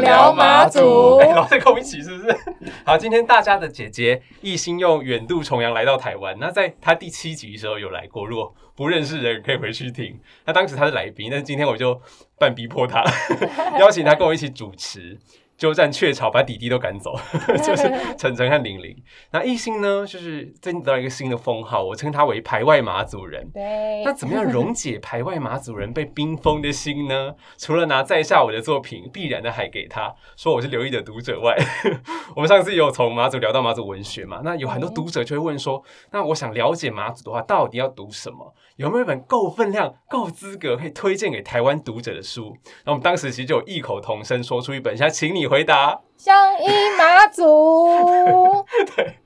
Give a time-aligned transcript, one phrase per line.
[0.00, 1.18] 聊马祖。
[1.18, 2.36] 哎， 老在跟我们一起是不是？
[2.84, 6.36] 好，今天大家的姐姐一心用远渡重洋来到台湾。
[6.38, 10.18] 那在她第七集的时候有来过，如果不认识人可以回去听。
[10.44, 12.00] 那当时她是来宾，但是今天我就
[12.38, 13.04] 半逼迫她，
[13.78, 15.18] 邀请她跟我一起主持。
[15.62, 17.14] 鸠占鹊巢，把弟弟都赶走，
[17.62, 18.96] 就是晨晨和玲玲。
[19.30, 23.48] 那艺兴呢，就是最近得到一个新的封号，我称他为排外马祖人。
[23.54, 27.36] 对，那怎么样溶解排外马祖人被冰封的心呢？
[27.56, 31.56] 除了拿在下我的作品《必然的海》给他说我是刘毅的读者外，
[32.34, 34.40] 我们上次有从马祖聊到马祖文学嘛？
[34.42, 38.52] 那有很多读者就会问说，那我想了解马祖的话，到底要读什么？
[38.76, 42.56] 有没有一本够分量、够资格可以推荐给台湾读者的书？
[42.84, 46.00] 那我们当时其实就有异口同声说出一本，现在请你回答。
[46.16, 48.64] 相依马祖。
[48.96, 49.18] 对，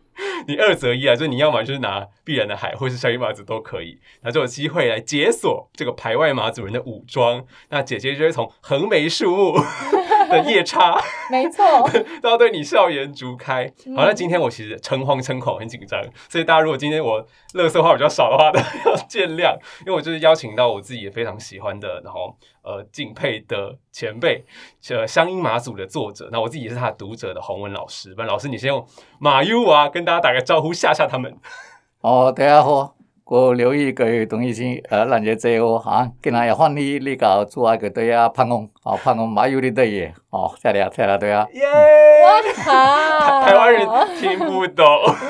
[0.49, 7.47] 你二择一啊，就是你要么就是拿必然的海，或是香音马祖都可以，那就有机会来解锁这个排外马祖人的武装。
[7.69, 9.55] 那姐姐就会从横眉竖目。
[10.29, 11.89] 的夜叉， 没错，
[12.21, 13.73] 都要对你笑颜逐开。
[13.95, 18.51] 好，那今天我其实诚惶诚恐，很紧张，所以大家如果今天我乐色话比较少的话，
[18.87, 24.45] 要 见谅，因为我就是邀请到我自己也非常喜欢的，然后呃敬佩的前辈，
[24.89, 28.13] 呃乡音马祖的作者，那我自己也是他的读者的洪文老师。
[28.13, 28.85] 不然老师你先用
[29.21, 31.39] 马 U 啊跟大家打个招呼，吓吓他们。
[32.09, 32.95] 哦，大家好。
[33.25, 41.45] 我留意个董医生，呃，咱个这个哈，今日也欢迎你来搞做啊个对啊潘工，哦盼望马有你对耶，哦，再来再来对啊。
[41.55, 41.63] 耶！
[42.65, 43.85] 哇，台湾人
[44.21, 44.87] 听不懂，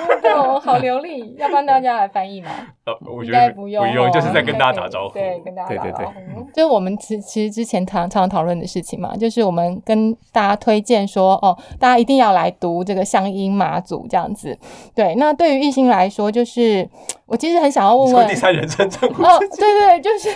[0.06, 2.50] 不懂，好流利，要帮大家来翻译吗？
[2.84, 6.42] 呃，我觉得不用，不用，就是在跟大家打招呼，对，跟大家打招呼。
[6.52, 14.58] 就是我们其其实之前常常讨论的事情嘛，就是我们跟大家推荐说，哦，大家一定要来读这个乡音马祖这样子。
[14.94, 16.86] 对，那对于艺兴来说，就是
[17.24, 17.86] 我其实很想。
[17.86, 20.28] 要问问第三人称称呼哦，对对，就是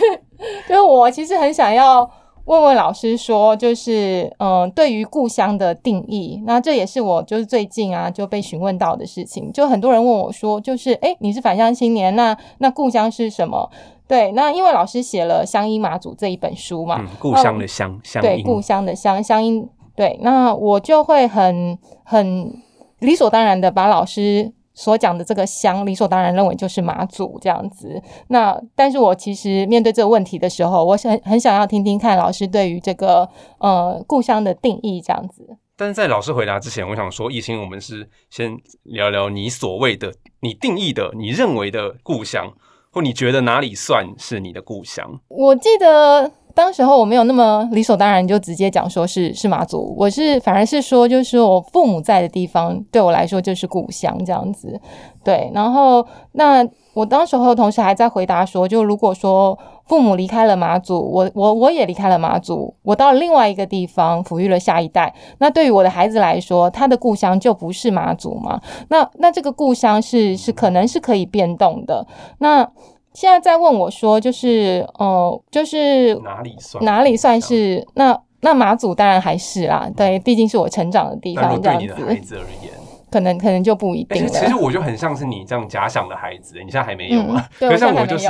[0.69, 2.09] 就是我其实很想要
[2.51, 13.71] 问问老师说，就是嗯，对于故乡的定义，那这也是我就是最近啊就被询问到的事情，就很多人问我说，就是哎，你是返乡青年，那那故乡是什么？
[14.09, 22.53] 对，那因为老师写了《乡音马祖》这一本书嘛，故乡的乡乡对故乡的乡乡音对，那我就会很很
[22.99, 24.53] 理所当然的把老师。
[24.81, 28.03] 所讲的这个乡，理所当然认为就是马祖这样子。
[28.29, 35.47] 那但是我其实面对这个问题的时候，我很很想要听听看老师对于这个呃故乡的定义这样子。
[35.77, 42.55] 但是在老师回答之前，我想说，艺兴，我们是先聊聊你所谓的、你定义的、你认为的故乡，
[42.91, 45.21] 或你觉得哪里算是你的故乡？
[45.29, 46.33] 我记得。
[46.61, 54.79] 当时候我没有那么理所当然就直接讲说是是马祖，我是反而是说就是我父母在的地方对我来说就是故乡这样子，
[55.25, 55.51] 对。
[55.55, 56.63] 然后那
[56.93, 68.61] 我当时候同时还在回答说，就如果说父母离开了马祖，我我我也离开了马祖，我到另外一个地方抚育了下一代，那对于我的孩子来说，他的故乡就不是马祖嘛？
[68.91, 72.07] 那那这个故乡是是可能是可以变动的，
[72.41, 72.71] 那。
[73.13, 82.05] 现在在问我说，就是哦，就是哪里算哪里算是那那马祖当然还是啦，对，毕竟是我成长的地方，这样子。
[82.07, 82.80] 孩子而言。
[83.11, 84.29] 可能可能就不一定了。
[84.29, 87.45] 其实我就很像是你这样假想的孩子，你现在还没有吗？
[87.59, 88.29] 可像我就是，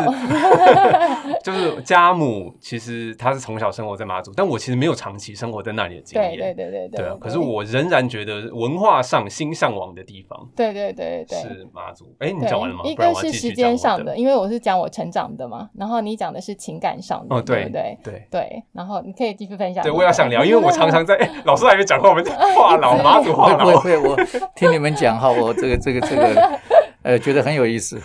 [1.42, 6.30] 就是家母，其实她是从小生活在马祖，但我其实没有长期生活在那里的经验。
[6.36, 7.00] 对对对对。
[7.00, 12.06] 对啊，可是我仍然觉得文化上心向往的地方，对对对对，是马祖。
[12.18, 12.82] 哎，你讲完了吗？
[12.84, 18.62] 一个是时间上的，因为我是讲我成长的嘛，然后你讲的是情感上的，哦对对对对。
[18.72, 19.82] 然后你可以继续分享。
[19.82, 23.76] 对，我也想聊，因为我常常在 老师还没讲话，我们话痨马祖话痨。
[23.80, 24.16] 会我
[24.54, 24.69] 听。
[24.72, 26.58] 你们讲哈， 我这个这个这个，
[27.02, 28.00] 呃，觉得很有意思。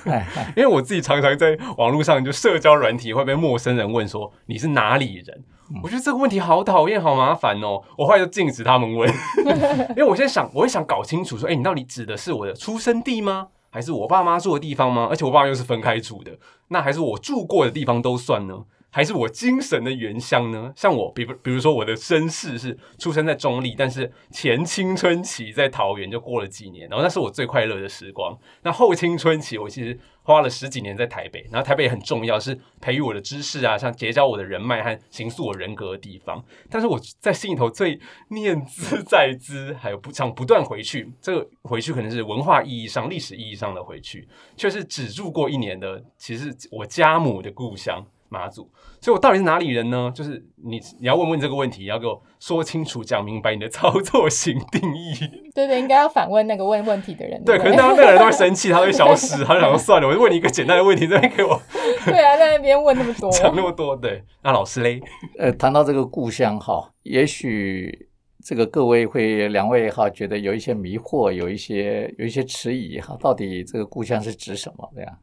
[0.55, 5.43] 因为我自己常常在网络上就社交软体会被陌生人问说你是哪里人，
[5.83, 7.81] 我觉得这个问题好讨厌，好麻烦哦。
[7.97, 9.09] 我后来就禁止他们问，
[9.91, 13.47] 因为我现在想，我会想搞清楚说，哎，你到底指的是我的出生地吗？
[13.69, 15.07] 还是我爸妈住的地方吗？
[15.09, 16.31] 而且我爸妈又是分开住的，
[16.69, 18.63] 那还是我住过的地方都算呢？
[18.95, 20.71] 还是我精神的原乡呢？
[20.73, 28.39] 像我，比比如说我的身世是出生在中立，但是前青春期在桃园就过了几年，然后那是我最快乐的时光。
[28.63, 36.41] 那后青春期我其实花了十几年在台北，然后台北很重要，是培育我的知识啊，像结交我的人脉和形塑我人格的地方。
[36.69, 37.99] 但是我在心里头最
[38.29, 44.25] 念兹在兹，还有不想不断回去，这个回去可能是文化意义上、历史意义上的回去，
[44.55, 48.01] 却是只住过一年的，其实我家母的故乡。
[48.29, 48.69] 马祖，
[49.01, 50.11] 所以我到底是哪里人呢？
[50.13, 55.13] 就是你你要问问这个问题，要给我说清楚、讲明白你的 操作型定义。
[55.53, 57.41] 对对，应该要反问那个问问题的人。
[57.43, 61.61] 对，不可能那那个人都会生气，他会消失，他就想说算了，我就问你一个简单的问题，这边给我
[62.05, 63.95] 对啊，在那边问那么多，讲那么多。
[63.95, 65.01] 对，那老师嘞？
[65.37, 68.09] 呃，谈到这个故乡哈，也许
[68.43, 75.17] 这个各位会两位哈觉得有一些迷惑，有一些有一些迟疑哈，到底这个故乡是指什么这样？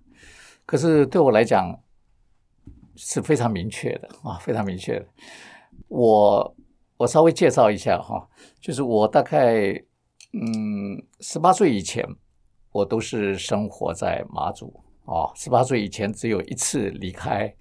[0.65, 1.77] 可是对我来讲
[3.05, 5.07] 是非常明确的啊，非常明确的。
[5.89, 6.57] 我
[6.97, 8.25] 我稍微介绍一下哈，
[8.61, 9.73] 就是我大概
[10.33, 12.07] 嗯十八岁以前，
[12.71, 14.73] 我都是生活在马祖
[15.05, 17.53] 哦，十八岁以前只有一次离开。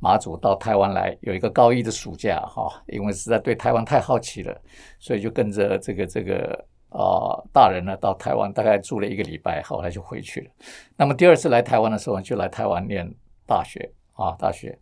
[0.00, 4.60] 马祖到台湾来有一个高一的暑假哈，因为实在对台湾太好奇了，
[4.98, 10.50] 所以就跟着这个这个啊大人呢到台湾，大概住了一个礼拜，后来就回去了。
[10.96, 13.08] 那么第二次来台湾的时候，就来台湾念
[13.46, 14.76] 大学啊大学。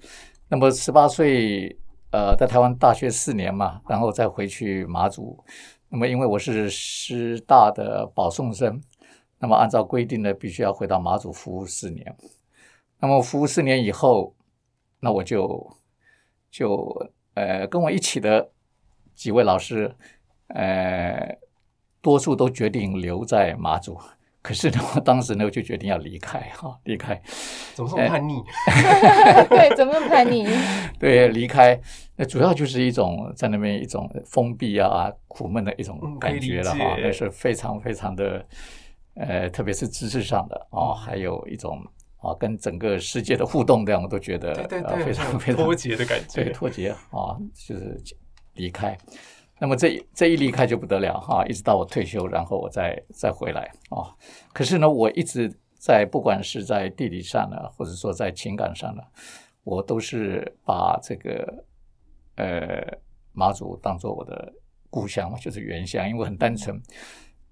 [0.49, 1.77] 那么十八岁
[2.13, 5.45] 呃在台湾大学四年嘛，然后再回去马祖。
[5.89, 8.81] 那么因为我是师大的保送生，
[9.39, 12.17] 那么按照规定呢，必须要回到马祖服务四年。
[13.01, 14.35] 那么服务四年以后。
[15.05, 15.77] 那我就
[16.49, 18.53] 就呃跟我一起的
[19.17, 19.93] 几位老师，
[20.47, 21.41] 呃，
[22.01, 23.99] 多数都决定留在马祖，
[24.43, 27.21] 可是呢，我当时呢就决定要离开哈，离开。
[27.75, 28.43] 怎么这么叛逆？
[29.49, 30.45] 对，怎么那么叛逆？
[30.99, 31.81] 对，离开
[32.17, 38.45] 那主要就是一种在那边一种封闭啊、苦闷的一种感觉了哈，那是非常非常的
[39.15, 41.81] 呃，特别是知识上的啊，还有一种。
[42.23, 48.01] 啊，跟整个世界的互动，这样我都觉得呃非常非常脱节的感觉，对脱节啊，就是
[48.55, 48.97] 离开。
[49.63, 54.11] 那么这这一离开就不得了哈，一直到我退休，然后我再再回来啊。
[54.53, 55.49] 可是呢，我一直
[55.79, 59.03] 在不管是在地理上呢，或者说在情感上呢，
[59.63, 61.65] 我都是把这个
[62.35, 62.99] 呃
[63.33, 64.53] 马祖当做我的
[64.91, 66.77] 故乡嘛，就是原乡，因为很单纯。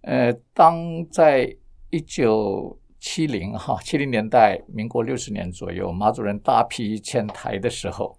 [0.00, 1.56] 呃，当在
[1.90, 8.18] 一九七零哈，七零年代，民国六十年左右，马祖人大批迁台的时候，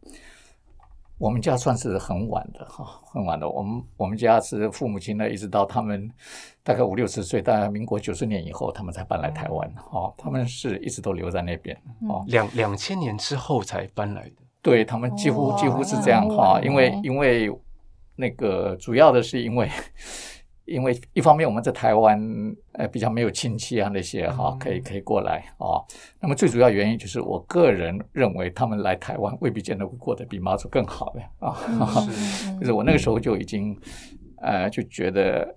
[1.21, 3.47] 我们家算是很晚的哈，很晚的。
[3.47, 6.09] 我们我们家是父母亲呢，一直到他们
[6.63, 10.11] 大概五六十岁，大概民国九十年以后，他们才搬来台湾哈。
[10.17, 11.79] 他们是一直都留在那边
[12.09, 14.35] 哦，两两千年之后才搬来的。
[14.63, 17.55] 对他们几乎几乎是这样哈，因为因为
[18.15, 19.69] 那个主要的是因为。
[20.71, 22.19] 因为一方面我们在台湾，
[22.73, 25.77] 呃，比较没有亲戚啊那些哈，可以可以过来啊。
[26.19, 31.55] 那么最主要原因就是我个人认为他们来台湾未必见得会过得比马祖更好的啊。
[32.59, 33.77] 就是我那个时候就已经，
[34.41, 35.55] 呃，就觉得。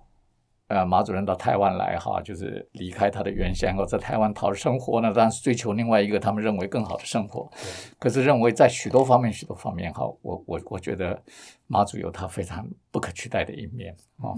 [0.75, 7.49] 呃，马主任到台湾来哈，就是离开他的原乡，后在台湾讨生活呢，当然是追求另外一个他们认为更好的生活。
[7.97, 11.23] 可是认为在许多方面、许多方面哈，我我我觉得
[11.69, 14.35] 马祖有他非常不可取代的一面啊。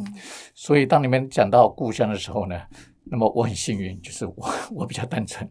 [0.54, 2.60] 所以当你们讲到故乡的时候呢？
[3.08, 4.34] 那么我很幸运，就是我
[4.74, 5.48] 我比较单纯，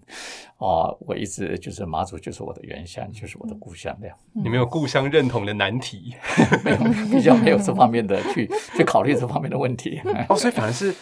[0.57, 4.17] 啊，我一直就是马祖就是我的原乡，就是我的故乡这样。
[4.33, 6.13] 你没有故乡认同的难题，
[6.65, 6.77] 没有
[7.09, 10.01] 比较没有这方面的去去考虑这方面的问题。
[10.27, 10.93] 哦，所以反而是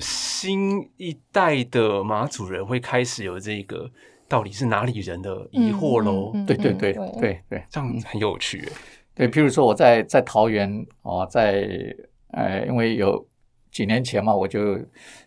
[0.00, 3.88] 新一代的马祖人会开始有这个
[4.28, 6.32] 到底是哪里人的疑惑喽？
[6.44, 8.68] 对对对对对，这样很有趣。
[9.14, 11.68] 对，譬如说我在在桃园哦，在
[12.32, 13.24] 呃，因为有。
[13.72, 14.78] 几年前嘛，我就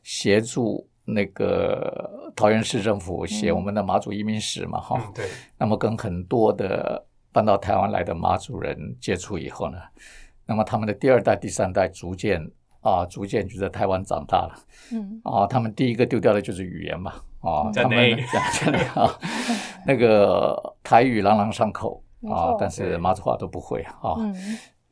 [0.03, 5.11] 协助那个桃园市政府写我们的马祖移民史嘛，哈。
[5.13, 5.25] 对。
[5.57, 9.77] 那么跟很多的搬到台湾来的马祖人接触以后呢，
[10.45, 12.39] 那么他们的第二代、第三代逐渐
[12.81, 14.55] 啊，逐渐就在台湾长大了。
[14.93, 15.19] 嗯。
[15.23, 18.73] 啊，他们第一个丢掉的就是语言嘛，啊，他们讲讲
[19.03, 19.19] 啊，
[19.87, 24.15] 那个台语朗朗上口啊，但是马祖话都不会啊。
[24.19, 24.35] 嗯。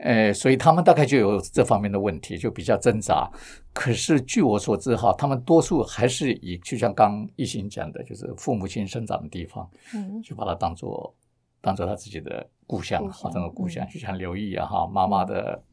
[0.03, 3.31] 呃，所以他们大概就有这方面的问题，就比较挣扎。
[3.71, 11.15] 可是据我所知，哈，他们多数还是以就像刚一心讲的，就是父母亲生长的地方，嗯，就把它当做
[11.61, 15.63] 当做他自己的故乡，哈，这个故乡，就像刘毅啊，哈，妈妈的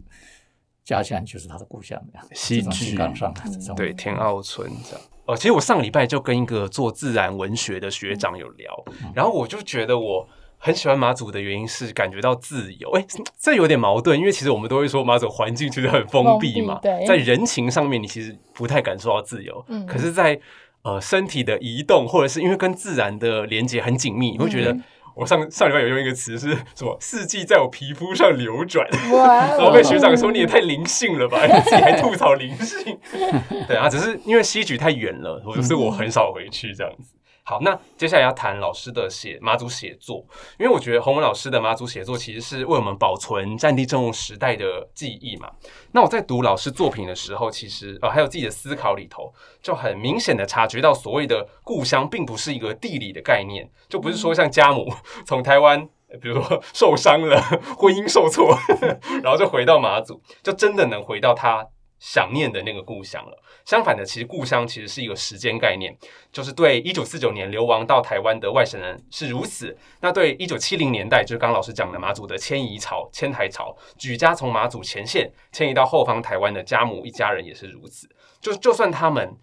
[0.85, 2.29] 家乡就是他的故乡那样。
[2.33, 3.35] 西西港上
[3.75, 5.05] 对天澳村这样。
[5.27, 10.29] 哦，其实我上礼拜就跟一个做自然文学的学长有聊，然后我就觉得我。
[10.63, 13.03] 很喜欢马祖的原因是感觉到自由，哎，
[13.39, 20.39] 这有点矛盾，因为其实我们都会说马祖环境其实很封闭嘛，在人情上面你其实不太感受到自由，嗯，可是，在
[20.83, 24.77] 呃身体的移动或者是因为跟自然的连接很紧密，你会觉得
[25.17, 32.99] 我上上礼拜有用一个词是什么四季在我皮肤上流转， 然后被学长说你也太灵性了吧，你 自己还吐槽灵性，
[33.67, 37.15] 对啊，只是因为西举太远了，所以我很少回去这样子。
[37.43, 40.25] 好，那接下来要谈老师的写马祖写作，
[40.59, 45.51] 因为我觉得洪文老师的马祖写作其实是为我们保存战地政务时代的记忆嘛。
[45.93, 54.93] 那我在读老师作品的时候，其实呃还有自己的思考里头，就很明显的察觉到所谓的故乡并不是一个地理的概念，就不是说像家母
[55.27, 55.89] 从台湾。
[56.21, 57.41] 比如说受伤了，
[57.79, 58.53] 婚姻受挫，
[59.23, 61.65] 然后就回到马祖，就真的能回到他
[62.01, 63.41] 想念的那个故乡了。
[63.65, 65.97] 相反的，其实故乡其实是一个时间概念，
[66.33, 78.09] 就是对一九四九年流亡到台湾的外省人是如此，那对一九七零年代，就是刚老师讲的马祖的迁移潮、迁台潮，举家从马祖前线迁移到后方台湾的家母一家人也是如此。
[78.41, 79.39] 就就算他们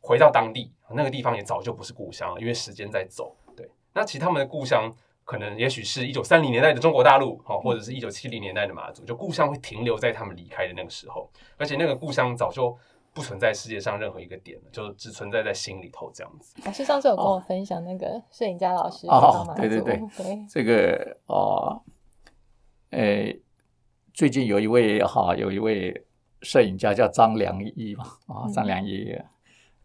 [0.00, 3.36] 回到当地那个地方，也早就不是故乡了，因为时间在走。
[3.56, 4.94] 对，那其实他们的故乡。
[5.26, 12.72] 可能也许是一九三零年代的中国大陆，哈，或者是一九七零年代的马祖，就故乡会停留在他们离开的那个时候，而且那个故乡早就
[13.12, 16.54] 不存在世界上任何一个点了，就只存在在心里头这样子。
[16.64, 20.00] 老师上次有跟我分享那个摄影家老师哦，对对对，
[20.48, 21.82] 这个哦，
[22.90, 23.40] 诶，
[24.14, 26.06] 最近有一位哈，有一位
[26.42, 29.12] 摄影家叫张良一嘛，啊，张良一，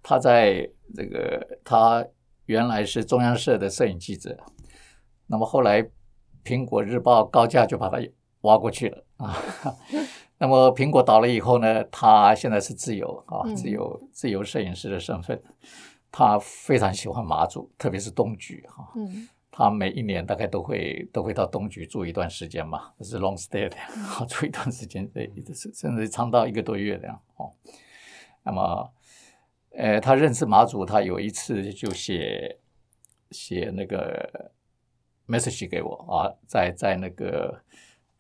[0.04, 2.06] 他在这个他
[2.46, 4.38] 原来是中央社的摄影记者。
[5.32, 5.82] 那么后来，
[6.44, 7.98] 苹果日报高价就把它
[8.42, 9.34] 挖过去了啊。
[10.38, 15.42] 那么苹果倒了以后呢，他现在是自由啊，自由自由摄影师的身份。
[16.12, 18.92] 他非常喜欢马祖，特别是东莒哈。
[18.98, 19.30] 嗯。
[19.50, 27.50] 他每一年大概都会都会到东莒住一段时间嘛，是 long stay 的，好住一段时间，对，是甚至长到一个多月这样哦。
[28.44, 28.94] 那么，
[29.78, 32.58] 呃，他认识马祖，他有一次就写
[33.30, 34.52] 写那个。
[35.32, 37.62] Message 给我啊，在在那个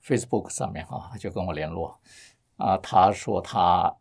[0.06, 2.00] Facebook 上面哈，就跟我联络
[2.58, 2.78] 啊。
[2.78, 3.94] 他说他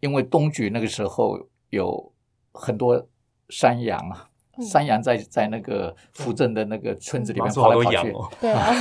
[0.00, 1.38] 因为东莒那个时候
[1.70, 2.12] 有
[2.52, 3.06] 很多
[3.48, 4.28] 山羊啊，
[4.60, 8.72] 山羊在在那个福镇的那个村子里面跑来跑去，对啊，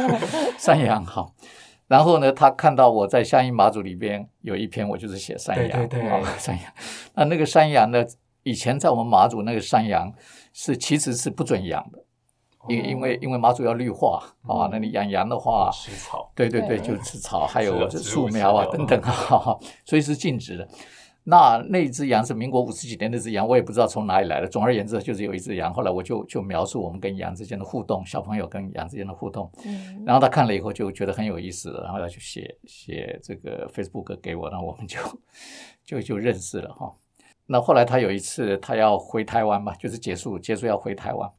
[0.58, 1.34] 山羊好。
[1.88, 6.00] 然后呢，他看到我在乡音马祖里边有一篇，我就是写山羊，对
[6.38, 6.72] 山羊。
[7.14, 8.02] 那那个山羊呢，
[8.44, 10.10] 以前在我们马祖那个山羊
[10.54, 12.01] 是其实是不准养的。
[12.68, 20.68] 因因为因为马祖要绿化啊，那你养羊的话，吃草，对对对，就吃草，还有树苗啊等等啊， 所以是禁止的。
[21.24, 24.48] 那那只羊是民国五十几年那只羊，我也不知道从哪里来的。
[24.48, 25.72] 总而言之，就是有一只羊。
[25.72, 29.48] 后来我就就描述我们跟羊之间的互动，小朋友跟羊之间的互动。
[29.64, 34.98] 嗯，然后他看了以后就觉得很有意思，然后他就写写这个 Facebook 给我，那我们就
[35.84, 36.92] 就就认识了哈。
[37.46, 41.30] 那后来他有一次他要回台湾嘛，就是结束结束要回台湾。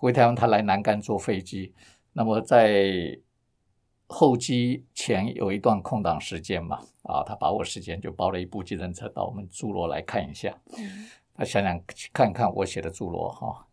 [0.00, 1.74] 回台湾，他来南竿坐飞机。
[2.14, 3.18] 那么在
[4.06, 10.58] 候机前有一段空档时间嘛，啊，他把握时间就包了一部计程车到我们侏罗来看一下。
[11.34, 11.78] 他想想
[12.14, 13.66] 看看我写的侏罗哈，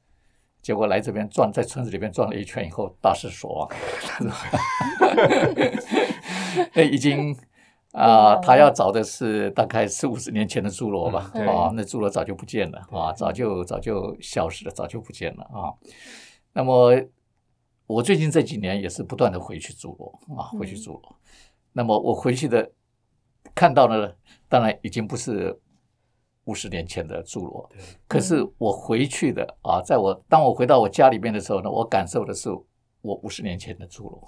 [0.62, 3.70] 结果来这边转，在村子里边转了一圈以后，大失所望。
[6.76, 7.34] 那已经
[7.98, 11.32] 啊，他要找的是大概四五十年前的侏罗吧？
[11.34, 15.74] 啊，那侏罗早就不见了啊，早就早就消失了，早就不见了啊。
[16.54, 16.94] 那么，
[17.88, 21.16] 我最近这几年也是不断的回去侏罗啊，回去侏罗。
[21.74, 22.72] 那么我回去的
[23.56, 24.14] 看到呢，
[24.48, 25.60] 当然已经不是
[26.46, 27.68] 五十年前的侏罗，
[28.08, 32.50] 可是我回去的啊，在我当我回到我家里边的时候呢，我感受的是
[33.02, 34.24] 我五十年前的侏罗。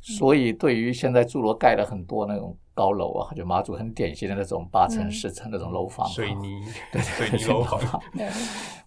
[0.00, 6.62] 所以，对于现在侏罗盖了很多那种高楼啊，就马祖很典型的那种八层、十层那种楼房， 水泥，
[6.92, 8.00] 对水泥楼房，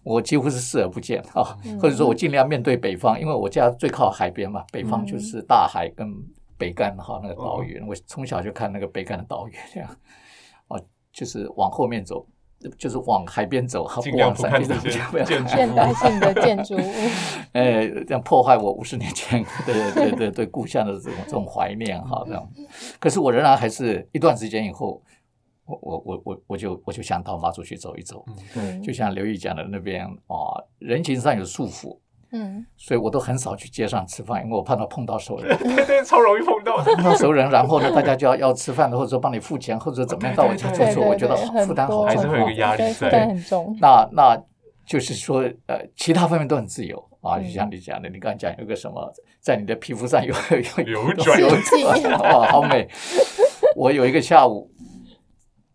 [0.02, 6.08] 我几乎是视而不见啊，或者说我尽量面对北方，因为我家最靠海边嘛，北方就是大海跟
[6.56, 9.96] 北干哈那个岛屿，我从小就看那个北干的岛屿这样，
[10.68, 12.26] 哦，就是往后面走。
[12.78, 14.74] 就是往海边走，不往山边走，
[15.46, 16.80] 现代性的建筑物。
[17.52, 22.48] 哎，这样破坏我五十年前 对对对对故乡的这种这种怀念哈，这样。
[22.98, 25.02] 可是我仍然还是一段时间以后，
[25.66, 28.24] 我我我我我就我就想到马祖去走一走。
[28.56, 31.98] 嗯，就像刘毅讲的那边啊，人情上有束缚。
[32.32, 36.78] 嗯，所以我都很少去街上吃饭，因为我怕他碰到熟人， 对对，超容易碰到。
[36.78, 41.36] 碰到熟人，然后呢，大家就要要吃饭的，或者说帮你付钱，或者怎么样到我家做错，我觉得
[41.66, 43.76] 负担好重，还是会有个压力负担很重。
[43.80, 44.42] 那那
[44.86, 50.34] 就是说，呃，其他方面都很自由啊，就像你讲的，你刚才讲有个什么，在你的皮肤上有
[50.84, 51.38] 有有转。
[51.38, 51.48] 有
[52.22, 52.88] 哇，好美！
[53.76, 54.70] 我有一个下午。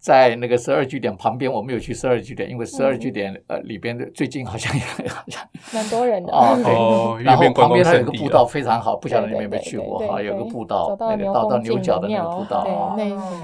[0.08, 6.32] 在那个十二据点旁边，我没有去十二据点，因为十二据点呃里边的最近好像也好 像蛮多人的。
[6.32, 7.24] 啊， 对。
[7.26, 10.22] 然后旁边它有个步道非常好，不晓得你们有没有去过哈？
[10.22, 12.60] 有个步道，那个到到牛角的那个步道。
[12.60, 12.96] 啊，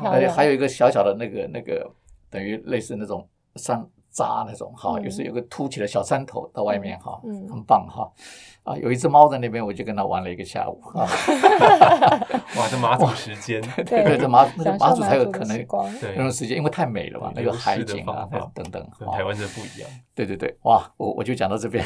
[0.02, 1.86] 那还有一个小小的那个那个
[2.30, 3.28] 等于类似那种
[3.58, 5.04] 山扎那种哈，嗯。
[5.04, 7.46] 就是有个凸起的小山头到外面哈，嗯。
[7.50, 8.10] 很棒哈。
[8.64, 11.04] 啊，有一只猫在那边，我就跟它玩了一个下午啊。
[12.56, 18.82] 哇，这马祖时间， 对对，这马那个马祖才有可能那，种时间，因为太美了嘛，那个海的景啊方等等。
[18.82, 19.90] 哦跟台湾真的不一样。
[20.16, 21.84] 对对对，哇，我我就讲到这边。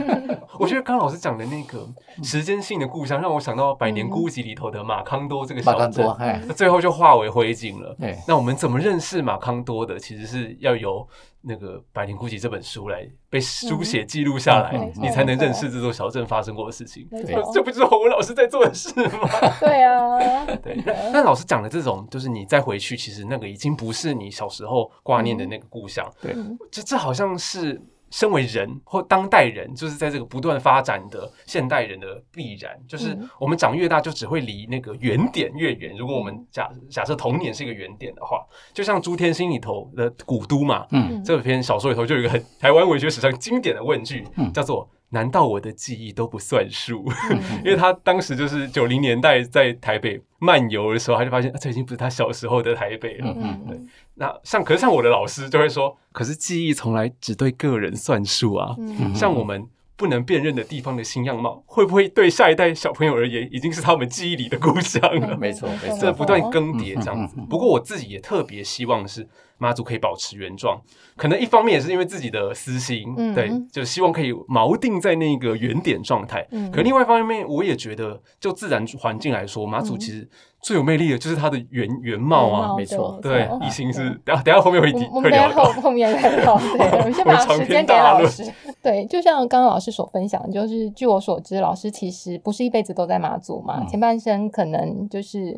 [0.58, 1.88] 我觉得刚刚老师讲的那个
[2.22, 7.96] 时间性的故乡，让我想到《百年孤寂》里头的马康多这个小镇马康多，，哎，那最后就化为灰烬了。
[7.98, 9.98] 对那我们怎么认识马康多的？
[9.98, 11.06] 其实是要由
[11.42, 17.08] 那个《百年孤寂》这本书来被书写记录下来，嗯你才能认识这座小镇发生过的事情。
[17.52, 19.28] 这 不就是洪文老师在做的事吗？
[19.60, 20.76] 对啊，对，
[21.12, 26.06] 那老师讲的这种，就是你再回去，其实那个已经不是你小时候挂念的那个故乡。
[26.20, 33.28] 对嗯这这好像是身为人或当代人，就是在这个不断发展的现代人的必然，就是嗯。
[33.38, 35.96] 我们长越大，就只会离那个原点越远。
[35.96, 44.52] 如果我们假假设童年是一个原点的话，就像朱天心里头的古都嘛，嗯，这篇小说里头就有一个很台湾文学史上经典的问句，嗯。
[44.52, 47.40] 叫做“难道我的记忆都不算数？”嗯。
[47.64, 53.32] 因为他当时就是九零年代在台北漫游的时候，他就发现、啊、这已经不是他小时候的台北了。
[53.36, 53.88] 嗯嗯
[54.20, 58.76] 那像可是像我的老师就会说，可是记忆从来只对个人算数啊。
[58.78, 65.36] 嗯像我们不能辨认的地方的新样貌，会不会对下一代小朋友而言，已经是他们记忆里的故乡了？
[65.38, 67.36] 没错没错这不断更迭这样子。
[67.48, 70.80] 不过我自己也特别希望是妈祖可以保持原状，
[71.16, 76.46] 可能一方面也是因为自己的私心，嗯对，就希望可以锚定在那个原点状态。
[76.50, 80.26] 嗯可另外一方面，我也觉得就自然环境来说，妈祖其实
[80.62, 82.76] 最有魅力的就是它的原原貌啊。
[82.76, 85.20] 没错对，没错一心是等下等下后面会提我。
[85.20, 88.44] 们等下后后面再聊，对， 我们先把时间给老师。
[88.82, 95.52] 对，就像刚刚老师所分享，就是据我所知，老师其实不是一辈子都在马祖嘛，嗯前半生可能就是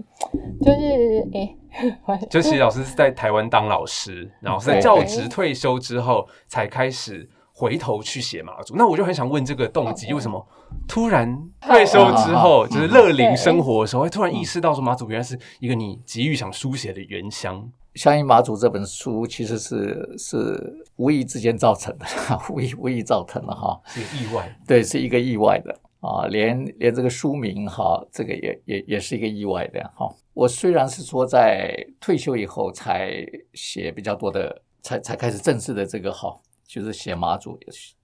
[0.61, 1.57] 就是诶，
[2.29, 7.29] 就其实老师是在台湾当老师，然后在教职退休之后才开始
[7.63, 8.75] 回头去写马祖。
[8.75, 10.45] 那我就很想问这个动机，嗯为什么
[10.89, 17.63] 突然退休之后，嗯就是乐龄生活的时候，会突然意识到说马祖原来是一个你急于想书写的原乡？
[18.01, 22.07] 《相信马祖》这本书其实是是无意之间造成的，
[22.51, 23.81] 无意无意造成的哈。
[23.87, 30.09] 是意外，对，是一个意外的啊，连连这个书名哈，这个也也也是一个意外的哈。
[30.35, 33.11] 我虽然是说在退休以后才
[33.53, 36.35] 写比较多的，才才开始正式的这个哈，
[36.73, 37.59] 就是写马祖，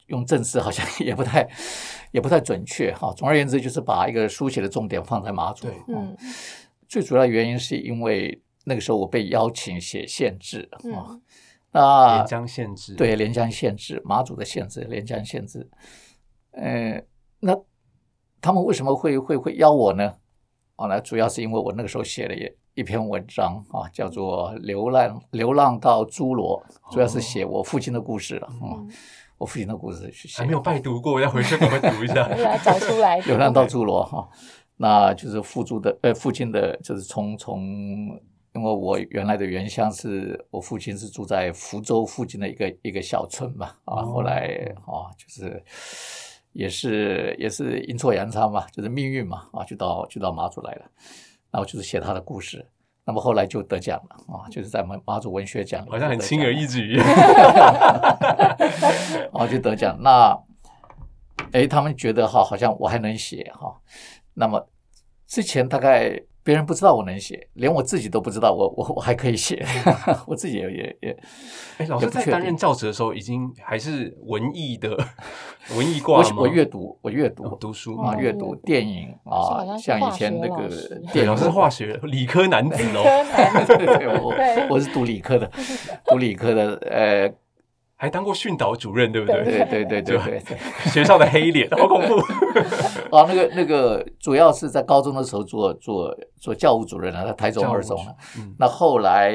[0.08, 1.48] 用正字好像 也不太
[2.12, 3.10] 也不太准确哈。
[3.16, 5.66] 总而言之，就是把一个书写的重点放在马祖。
[5.66, 6.14] 对嗯
[6.86, 11.22] 最主要原因是因为那个时候我被邀请写县志啊，嗯
[11.72, 15.68] 那连江县志，对，连江县志，马祖的县志，连江县志。
[16.50, 17.02] 呃，
[17.40, 17.58] 那
[18.40, 20.14] 他们为什么会会会邀我呢？
[20.76, 26.64] 哦，那主要是因为我那个时候写了一一篇文章啊，叫做《流浪流浪到侏罗》，
[26.94, 28.48] 主要是写我父亲的故事了。
[28.62, 28.88] 嗯，
[29.36, 32.28] 我父亲的故事去写还没有拜读过，我要回去赶快读一下。
[32.62, 33.18] 找出来。
[33.26, 34.28] 流浪到侏罗哈，
[34.76, 37.60] 那就是父猪的呃父亲的，就是从从，
[38.54, 45.60] 因为我原来的原乡是我父亲是住在福州附近的一个一个小村嘛啊，后来啊就是
[46.52, 50.84] 也是也是阴错阳差嘛，就是命运嘛啊，就到就到马祖来了，
[51.50, 52.66] 然后就是写他的故事。
[53.04, 56.96] 那么后来就得奖了啊，就是在马马祖文学奖好像很轻而易举。
[59.32, 59.96] 然 后就得奖。
[60.00, 60.38] 那，
[61.52, 63.74] 哎，他们觉得哈，好像我还能写哈。
[64.34, 64.68] 那么
[65.26, 69.62] 之前大概别人不知道我能写，连我自己都不知道我 我我还可以写，
[70.26, 71.16] 我自己也也也。
[71.78, 74.96] 哎，老师在担任教职的时候，已经还是文艺的
[75.76, 76.34] 文艺挂吗？
[76.36, 77.44] 我我阅读，我阅读。
[77.44, 77.98] 哦读书。
[78.00, 80.88] 啊，哦阅读电影啊，像以前那个老师。
[80.88, 81.30] 对，电影。
[81.30, 83.02] 老师是化学理科男子哦，
[83.66, 84.68] 对对对，我对。
[84.70, 85.50] 我是读理科的，
[86.06, 87.32] 读理科的，呃，
[88.00, 89.42] 还当过训导主任，对不对？
[89.42, 90.58] 对对对对对对。
[90.90, 92.14] 学校的黑脸，好恐怖。
[93.14, 98.14] 啊，那个那个主要是在高中的时候做做做教务主任啊，在台中二中啊。
[98.38, 99.34] 嗯，那后来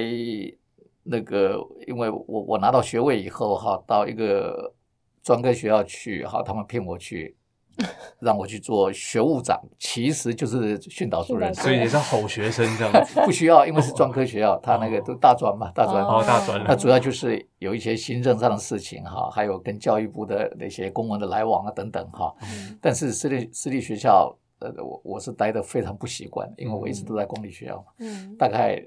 [1.03, 4.73] 那个，因为我我拿到学位以后哈，到一个
[5.21, 7.35] 专科学校去哈，他们聘我去，
[8.19, 13.19] 让我去做学务长，其实就是训导主任，所以也是好学生这样子。
[13.25, 16.03] 不需要，因为是专科学校，他那个都大专嘛，大专。
[16.03, 22.33] 哦，大专了，那主要就是有一些行政上的事情哈，还有跟教育部的那些公文的来往啊等等哈。
[22.43, 27.85] 嗯但是私立私立学校，呃，我我是待的非常不习惯，因为我一直都在公立学校嘛。
[27.99, 28.81] 嗯大概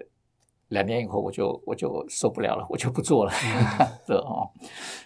[0.68, 3.32] 两年以后，我就我就受不了了，我就不做了。
[4.06, 4.48] 对哦，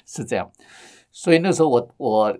[0.06, 0.50] 是这样。
[1.12, 2.38] 所以那时候我我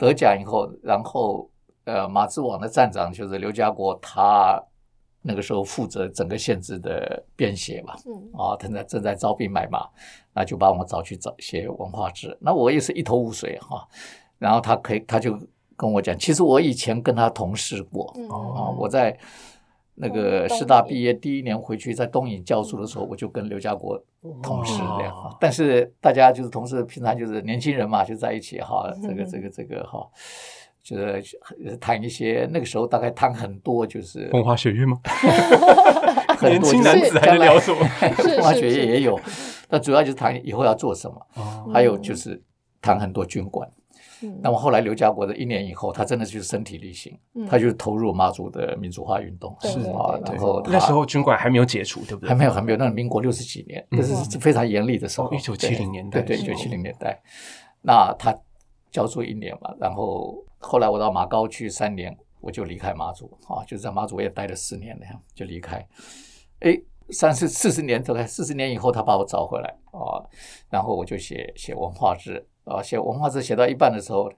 [0.00, 1.50] 得奖以后，然后
[1.84, 4.58] 呃，马志网的站长就是刘家国，他
[5.20, 9.86] 那个时候负责整个县制的编写嘛，嗯啊，正在正在招兵买马，
[10.32, 13.86] 那就把我找去找写文化志，那我也是一头雾水哈、
[14.38, 15.38] 然后他可以他就
[15.76, 18.26] 跟我讲，其实我以前跟他同事过，嗯。
[18.28, 19.14] 啊，我在
[19.94, 24.02] 那个师大毕业第一年回去，在东影教书的时候，我就跟刘家国
[24.42, 25.36] 同事这样哇。
[25.40, 30.06] 但是大家就是同事，平常就是年轻人嘛，就在一起哈，这个这个这个哈，
[30.82, 34.98] 就是谈一些那个时候大概谈很多，就是风花雪月吗？
[36.38, 37.78] 很年轻男子还在将来聊什么？
[38.16, 39.18] 风花雪月也有，
[39.68, 42.42] 那主要就是谈以后要做什么，哦还有就是
[42.80, 43.68] 谈很多军管。
[44.22, 52.28] 嗯那么后来刘家国的一年以后，他真的就是身体力行，嗯他就投入马祖的民主化运动，对对啊，然后那时候军管还没有解除，对不对？
[52.28, 57.20] 还没有还没有，那是民国六十几年，嗯这是是非常严厉的时候哦，1970年代对一九七零年代。
[57.82, 58.36] 那他
[58.90, 65.76] 教书一年嘛，然后后来我到马高去三年，我就离开马祖啊，就在马祖我也待了四年那样就离开。
[66.60, 66.78] 哎，
[67.08, 70.20] 三十四十年，大概四十年以后，他把我找回来啊，
[70.68, 74.32] 然后我就写写文化志啊，写文化字写到一半的时候。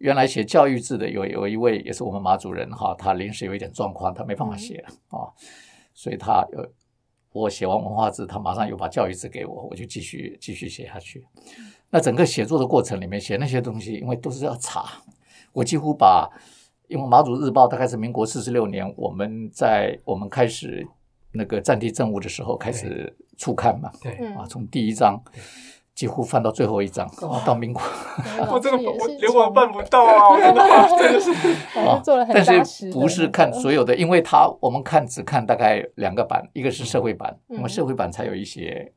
[0.00, 5.28] 原来写教育字的有有一位也是我们马主任哈，他临时有一点状况，他没办法写了啊，
[5.92, 6.66] 所以他呃
[7.32, 11.26] 我写完文化字，他马上又把教育字给我，我就继续继续写下去。
[11.90, 14.86] 那整个写作的过程里面写那些东西，因为都是要查，
[15.52, 16.30] 我几乎把，
[16.88, 20.82] 因为马祖日报大概是民国四十六年，我们在我们开始
[21.32, 25.22] 那个战地政务的时候开始初刊嘛，对，嗯啊，从第一章
[26.00, 27.82] 几乎翻到最后一章，啊到民国。
[28.50, 30.30] 我真的也是我连我办不到啊！
[30.32, 30.62] 我真的
[30.98, 31.30] 真的是
[32.32, 37.58] 但是不是看所有的，因为他我们看只看大概两个版，一个是社会版，嗯。
[37.58, 38.90] 因为社会版才有一些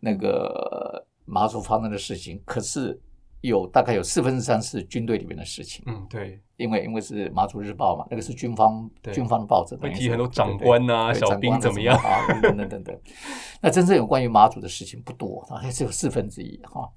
[0.00, 3.00] 那个马祖发生的事情，可是
[3.40, 12.98] 有大概有四分之三是军队里面的事情，嗯，对，因为因为是马祖日报嘛，那个是军方军方的报纸，会提很多长官啊小兵怎么样啊，等等等等。
[13.60, 16.88] 那真正有关于马祖的事情不多，大概只有四分之一哈。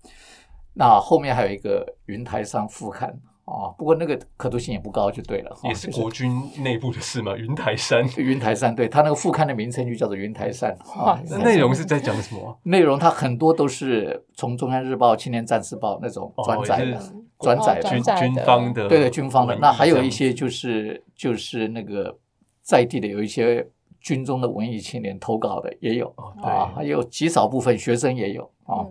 [0.74, 3.14] 那后面还有一个云台上副刊
[3.50, 7.36] 啊，不过那个可读性也不高，就对了，也是就是国军内部的事嘛。
[7.36, 10.78] 云台山， 云台山，对它那个副刊的名称就叫做云台山。
[10.98, 12.56] 哇内容是在讲什么啊？
[12.64, 17.02] 内容，它很多都是从《中央日报》《青年战士报》那种哦转载的
[17.40, 19.56] 转载的军军方的，对对，军方的。
[19.56, 22.20] 那还有一些就是就是那个
[22.62, 23.68] 在地的有一些
[24.00, 28.86] 军中的文艺青年投稿的也有哦啊，还有极少部分学生也有啊。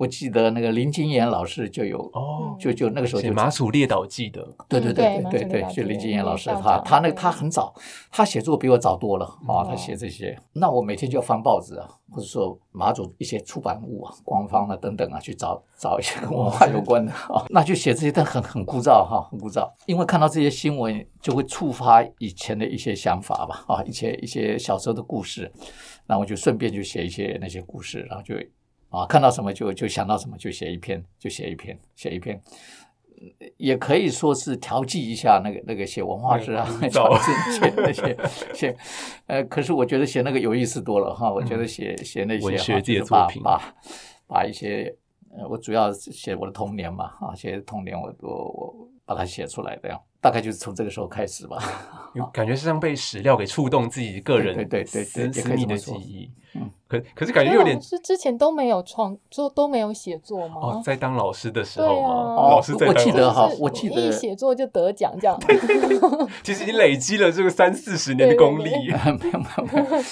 [0.00, 7.12] 嗯我记得那个林金岩老师就有，哦，就就那个时候就写马祖列岛记的，对对嗯对对对对就林金岩老师，他他那对。
[7.12, 7.74] 他很早，
[8.10, 25.52] 他写作比我早多了啊，哦他写这些，那我每天就要翻报纸啊，或者说马祖一些出版物啊、官方啊等等啊，去找找一些跟文化有关的啊， 那就写这些，但很很枯燥哈，很枯燥，因为看到这些新闻就会触发以前的一些想法吧，啊，一些一些小时候的故事，
[26.06, 28.34] 然后我就顺便就写一些那些故事，然后就
[28.90, 32.40] 啊看到什么就就想到什么就写一篇，就写一篇，写一篇。
[33.58, 38.16] 也可以说是调剂一下那个那个写文化史啊，那个枯燥写那些
[38.54, 38.74] 写，
[39.26, 41.30] 呃，可是我觉得写那个有意思多了哈。
[41.30, 43.74] 我觉得写写那些哈把作品把
[44.26, 44.96] 把一些
[45.36, 51.58] 呃，我主要是写我的童年嘛啊，写童年我我我把它写出来这样，大概就是从这个时候开始吧。
[52.32, 56.70] 感觉是像被史料给触动自己个人对对对对私私密的记忆嗯。
[56.86, 60.54] 可可是感觉有点是之前都没有创作，都没有写作吗？
[60.60, 65.36] 哦，在当老师的时候吗，啊老师在我记得当老师哈就是我记得一写作就得奖这样。
[66.44, 68.70] 其实你累积了这个三四十年的功力。
[68.70, 70.04] 对 没有没有没有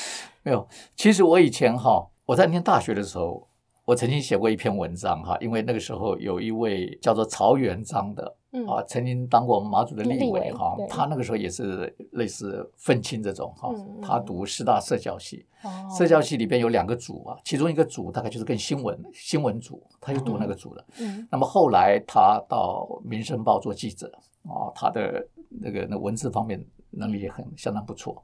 [0.42, 0.68] 没有。
[0.96, 3.48] 其实我以前哈，我在念大学的时候，
[3.88, 13.70] 我曾经写过一篇文章哈，因为那个时候有一位叫做曹元章的嗯啊，曾经当过我们马祖的立立委委哈，他那个时候也是类似愤青这种哈
[14.02, 20.84] 他读师大社教系，哦社教系里边有两个组啊，其中一个组大概就是跟新闻新闻组，他就读那个组的。
[21.00, 28.22] 嗯那么后来他到《民生报》做记者啊，他的那个那文字方面能力也很相当不错。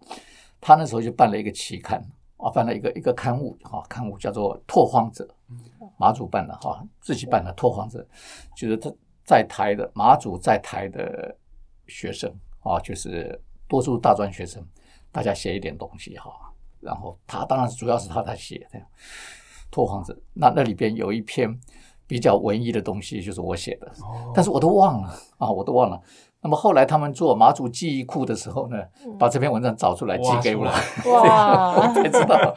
[0.61, 2.03] 他那时候就办了一个期刊
[2.45, 5.27] 啊，办了一个一个刊物哈，刊物叫做《拓荒者》，
[5.97, 8.07] 马祖办的哈，自己办的《拓荒者》，
[8.61, 8.93] 就是他
[9.25, 11.35] 在台的马祖在台的
[11.87, 12.31] 学生
[12.61, 14.63] 啊，就是多数大专学生，
[15.11, 16.31] 大家写一点东西哈，
[16.81, 18.87] 然后他当然主要是他在写这样。
[19.71, 21.59] 拓荒者，那那里边有一篇
[22.07, 24.33] 比较文艺的东西，就是我写的，哦。
[24.35, 26.01] 但是我都忘了啊，我都忘了。
[26.43, 28.77] 那么后来他们做马祖记忆库的时候呢，
[29.19, 30.65] 把这篇文章找出来寄给我，
[31.11, 31.75] 哇。
[31.81, 32.55] 我才知道，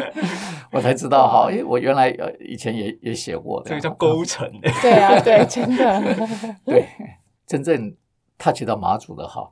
[0.72, 4.46] 我才知道哈，因为我原来呃以前也也写过的，这个叫勾陈。
[4.62, 6.02] 欸对啊，对，真的，
[6.64, 6.86] 对，
[7.46, 7.94] 真正
[8.38, 9.50] touch 到马祖的哈，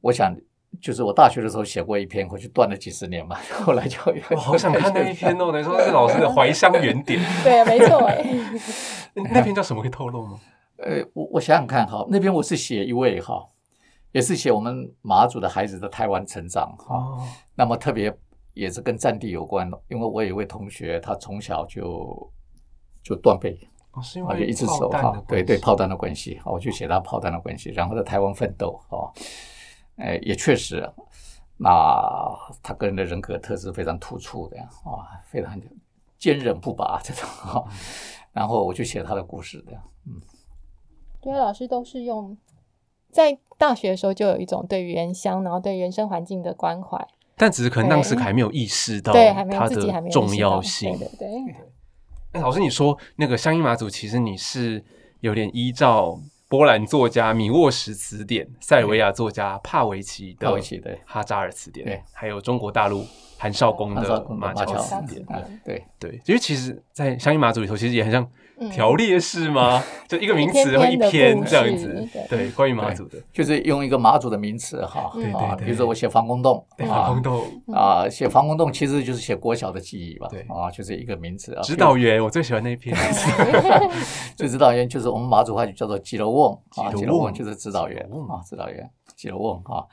[0.00, 0.34] 我想
[0.80, 3.98] 就是我大学的时候写过一篇，回去断了几十年嘛， 后来就
[4.30, 7.20] 我好想看那一篇哦，等于说是老师的怀乡原点。
[7.44, 8.24] 对，没错，哎，
[9.32, 9.82] 那篇叫什么？
[9.82, 10.40] 可以透露吗？
[10.78, 13.44] 呃，我我想想看哈，那边我是写一位哈，
[14.10, 16.96] 也是写我们马祖的孩子的台湾成长哈。
[16.96, 17.22] 哦，
[17.54, 18.12] 那么特别
[18.54, 22.32] 也是跟战地有关的，因为我有一位同学，他从小就
[23.02, 23.56] 就断背，
[23.92, 29.12] 哦是因啊，就为一只手炮弹的哈，对对，炮弹的关系，啊我就写他炮弹的关系，然后在台湾奋斗哦，
[29.96, 30.88] 哎，也确实，
[31.58, 32.28] 那
[32.62, 35.60] 他个人的人格特质非常突出的呀，啊，非常
[36.18, 37.64] 坚韧不拔这种哈，
[38.32, 39.72] 然后我就写他的故事的，
[41.20, 42.36] 对啊，老师都是用
[43.10, 50.98] 在大学的时候就有一种对原乡，然后对原生环境的关怀，但只是可能当时对还没有意识到对，还没有它自己还没的重要性。
[50.98, 51.08] 对
[52.32, 54.82] 对老师，你说那个乡音马祖，其实你是
[55.20, 56.18] 有点依照
[56.52, 61.00] 波兰作家米沃什词典、塞尔维亚作家帕维奇的帕维奇对。
[61.06, 63.06] 哈扎尔词典，还有中国大陆
[63.38, 65.24] 韩少功的马乔乔词典，
[65.64, 68.30] 对，对，因为其实，在乡音马祖里头，其实也很像嗯
[68.70, 69.82] 条列式吗？
[70.08, 71.86] 就一个名词一篇或一篇这样子。
[71.86, 75.64] 事，对对，关于马祖的，就是用一个马祖的名词哈，对对啊，对。
[75.64, 77.44] 比如说我写防空洞，防空洞。
[77.74, 80.40] 啊，写防空洞其实就是写国小的记忆吧，对。
[80.42, 81.62] 啊，就是一个名词啊。
[81.62, 82.96] 指导员，我最喜欢那一篇，
[84.36, 86.96] 就指导员就是我们马祖话就叫做吉楼瓮啊，吉楼瓮。
[86.96, 87.98] 吉楼瓮就是指导员
[88.28, 89.84] 啊，指导员吉楼瓮啊。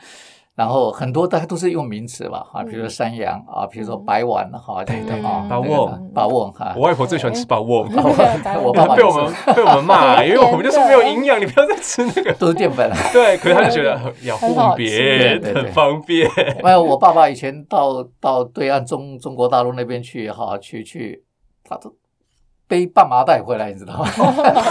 [0.60, 7.88] 然后很多大家都是用名词吧，啊，比如说山羊啊，比如说白碗哈，对对啊，把那个瓮把握哈我，外婆最喜欢吃把握，
[8.62, 12.34] 我爸爸被我们被我们骂， 因为我们就说没有营养，你不要再吃那个。
[12.34, 12.92] 都是淀粉。
[13.14, 16.30] 对，可是他就觉得很要方便，很方便。
[16.62, 21.24] 没有，我爸爸以前到到对岸中中国大陆那边去哈，去去，
[21.64, 21.90] 他都
[22.70, 24.08] 背半麻袋回来，你知道吗？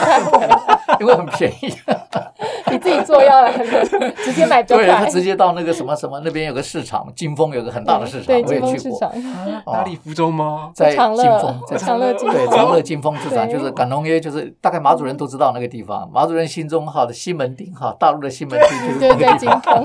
[1.00, 1.74] 因为很便宜。
[2.70, 3.50] 你自己做要来
[4.22, 9.12] 直接买比较对他，直接到那个什么什么那边有个市场，金峰有个很大的市场，我也去过。
[9.72, 10.70] 哪里福州吗？
[10.74, 16.08] 在长乐金峰，在长乐金对峰长乐金峰市场，对就是港农约，就是大概马主人都知道那个地方。
[16.12, 19.60] 马主人心中哈的西门町哈，大陆的西门町就是对对，金那个地方。
[19.62, 19.84] 峰，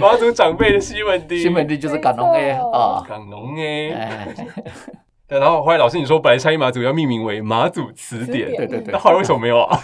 [0.00, 4.34] 马祖长辈的西门町， 西门町就是港农 A 啊，港农哎。
[5.28, 9.80] 哎，对然后后来老师你说本来山阴马祖要命名为马祖词典，对对对那，后来为什么没有啊？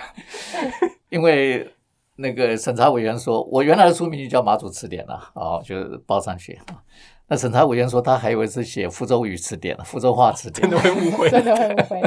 [1.10, 1.72] 因为
[2.16, 5.76] 那个审查委员说，我原来的书名就叫《马祖词典》了，哦，就
[6.06, 6.82] 报上去啊。
[7.30, 11.28] 那审查委员说，他还以为是写福州语词典、福州话词典真的，会误会。
[11.32, 12.00] 真的会误会，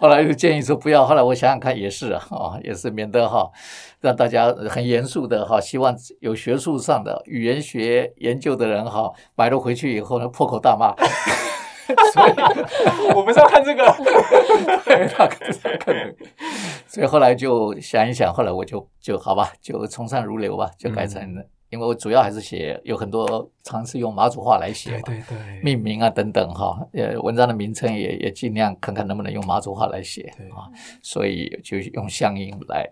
[0.00, 1.04] 后来就建议说不要。
[1.04, 3.50] 后来我想想看，也是啊，啊，也是免得哈，
[4.00, 10.94] 让大家很严肃的哈，希望有学术上的语言学研究的人哈，买了回去以后呢，破口大骂。
[12.14, 12.32] 所以，
[13.12, 13.84] 我不是要看这个，
[16.86, 21.44] 所以后来就想一想，后来我就就好吧，就从善如流吧，就改成了。
[21.72, 30.68] 因为我主要还是写有很多尝试用马祖话来写嘛，对对，命名啊等等哈，呃，文章的名称也也尽量看看能不能用马祖话来写啊，
[31.00, 32.86] 所以就用乡音来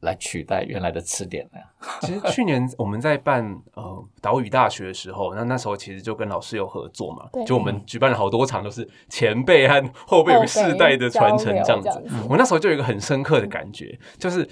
[0.00, 1.60] 来取代原来的词典了。
[2.00, 11.90] 其实去年我们在办呃岛屿大学的时候，那那时候其实就跟老师有合作嘛，就我们举办了好多场，都是前辈和后辈有个世代的传承这样子。
[12.30, 14.48] 我那时候就有一个很深刻的感觉，就是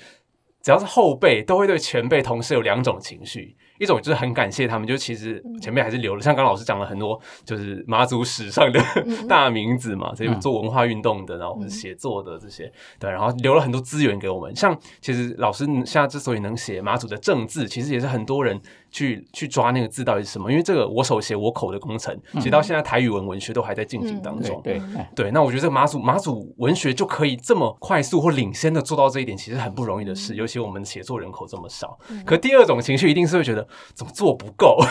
[0.68, 3.56] 只要是后辈，都会对前辈同事有两种情绪。
[3.78, 8.78] 一种就是很感谢他们，就其实前辈还是留了，像刚刚老师讲了很多，就是马祖史上的
[9.26, 14.54] 大名字嘛，这些做文化运动的，然后写作的这些，对，然后留了很多资源给我们。
[14.54, 24.60] 像其实老师现在之所以能写马祖的政治，其实也是很多人去去抓那个字到底是什么，因为这个我手写我口的工程，其实到现在台语文文学都还在进行当中。
[24.62, 24.80] 对
[25.14, 31.98] 对，那我觉得这个马祖马祖文学就可以这么快速或领先的做到这一点，其实很不容易的事，尤其我们写作人口这么少。
[32.24, 34.78] 可第二种情绪一定是会觉得怎么做不够，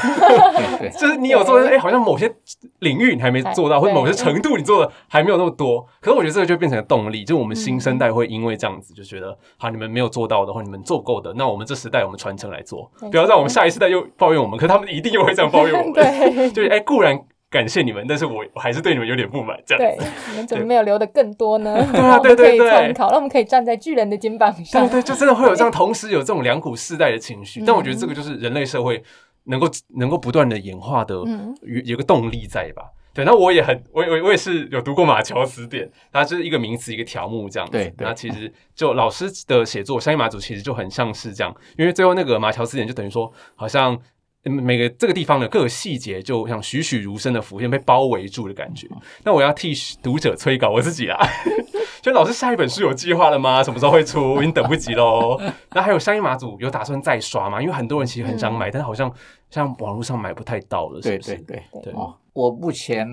[0.58, 2.34] 对对就是你有做，哎，好像某些
[2.80, 5.86] 领域你还没做到，或者某些程度你做的还没有那么多。
[6.00, 15.94] 可是我觉得这个就变成了动力，就我们新生代会因为这样子就觉得，好，你们没有做到的，或你们做不够的，那我们这时代我们传承来做，不要让我们下一世代又抱怨我们，可他们一定又会这样抱怨我们。
[15.96, 17.20] 对 就是哎，固然
[17.50, 20.06] 感谢你们，但是我我还是对你们有点不满，这样对。
[20.32, 21.76] 你们怎么没有留的更多呢？
[21.92, 25.02] 对啊对对对参考，让我们可以站在巨人的肩膀上对。
[25.02, 27.64] 对，就真的会有这样，同时有这种两股世代的情绪。
[27.66, 29.02] 但我觉得这个就是人类社会
[29.46, 32.84] 能够能够不断的演化的嗯有有个动力在吧？
[33.18, 37.72] 对，那我也很，我我我也是有读过马乔词典，它就是一个名词一个条目这样子。
[37.72, 43.98] 对对那其实就老师的写作，相应马祖其实就很像是这样，因为最后那个马乔词典就等于说，好像
[44.44, 48.88] 嗯每个这个地方的各个细节，就像栩栩如生的浮现，被包围住的感觉。
[49.24, 51.18] 那我要替读者催稿我自己啦，
[52.04, 53.64] 就老师下一本书有计划了吗？
[53.64, 54.38] 什么时候会出？
[54.38, 55.42] 已经等不及喽。
[55.72, 57.60] 那还有香烟马祖有打算再刷吗？
[57.60, 59.12] 因为很多人其实很想买，但是好像
[59.50, 61.36] 像网络上买不太到了，是不是？
[61.38, 63.08] 对对对哦，我目前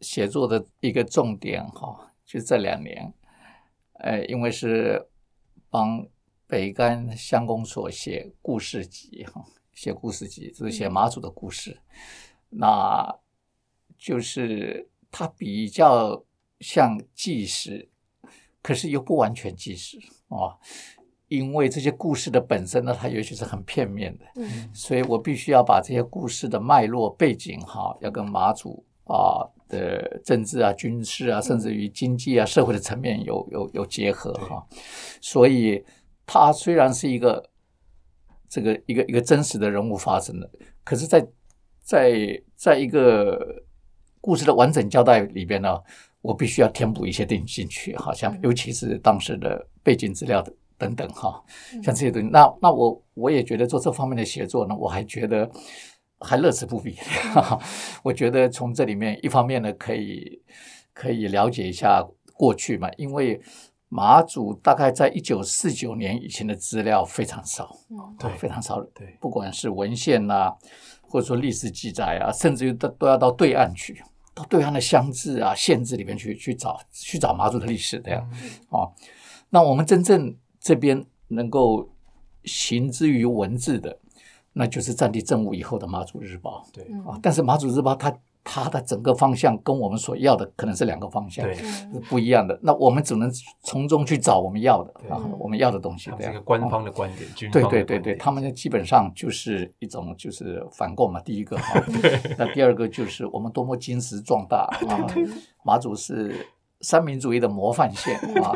[0.00, 3.12] 写作的一个重点哈，就这两年，
[3.98, 5.10] 呃，因为是
[5.68, 6.08] 帮
[6.46, 11.82] 北干乡公所写故事集哈，写故事集就是写马祖的故事，
[12.48, 13.14] 那
[13.98, 16.24] 就是它比较
[16.58, 17.90] 像纪实，
[18.62, 20.58] 可是又不完全纪实哦。
[21.32, 34.62] 因为这些故事的本身呢，它也许是很片面的，嗯所以我必须要把这些故事的脉络背景哈，要跟马祖啊的政治啊、军事啊，甚至于经济啊、社会的层面有有有结合哈。
[35.22, 35.82] 所以
[36.26, 37.42] 它虽然是一个
[38.48, 40.50] 这个一个一个真实的人物发生的，
[40.84, 41.26] 可是在，
[41.82, 43.64] 在在一个
[44.20, 45.80] 故事的完整交代里边呢，
[46.20, 50.52] 我必须要填补一些东西进去，好像尤其是当时的背景资料的。
[50.82, 51.40] 等等哈，
[51.82, 55.48] 像这些东西，那那我我也觉得做这方面的写作呢，我还觉得
[56.18, 56.96] 还乐此不疲。
[58.02, 60.42] 我觉得从这里面一方面呢，可以
[60.92, 63.40] 可以了解一下过去嘛，因为
[63.88, 68.16] 马祖大概在一九四九年以前的资料非常少，嗯。
[68.18, 69.16] 对非常少，对。
[69.20, 70.50] 不管是文献呐、
[71.02, 74.02] 或者说历史记载啊，甚至于都都要到对岸去，
[74.34, 78.28] 到对岸的乡志啊、县志里面去去找去找马祖的历史这样。
[78.70, 78.90] 哦。
[79.54, 81.90] 那我们真正这边能够
[82.44, 83.98] 行之于文字的，
[84.52, 86.64] 那就是战地政务以后的马祖日报。
[86.72, 86.86] 对。
[86.88, 87.04] 嗯。
[87.04, 87.18] 啊。
[87.20, 92.58] 但是马祖日报它它的整个方向跟我们所要的可能是两个方向，是不一样的。
[92.60, 93.30] 那我们只能
[93.62, 101.80] 从中去找我们要的啊，我们要的东西它这个官哦方的观点，军对方的对对对，他们基本上就是一种就是反共嘛，第一个哈，
[102.36, 105.06] 那第二个就是我们多么金石壮大啊，
[105.64, 106.44] 马祖是
[106.82, 108.52] 三民主义的模范县 啊，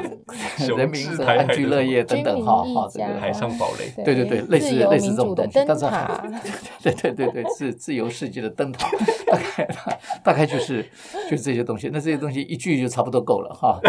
[0.77, 5.87] 人民安居的乐业等等哈哈，这个海上堡垒，对对对，类似类似这种东西，但是
[6.83, 8.91] 对对对对，自自由世界的灯塔，
[9.27, 9.69] 大概
[10.23, 10.85] 大概就是
[11.31, 11.89] 就是这些东西。
[11.93, 13.81] 那这些东西一句就差不多够了哈。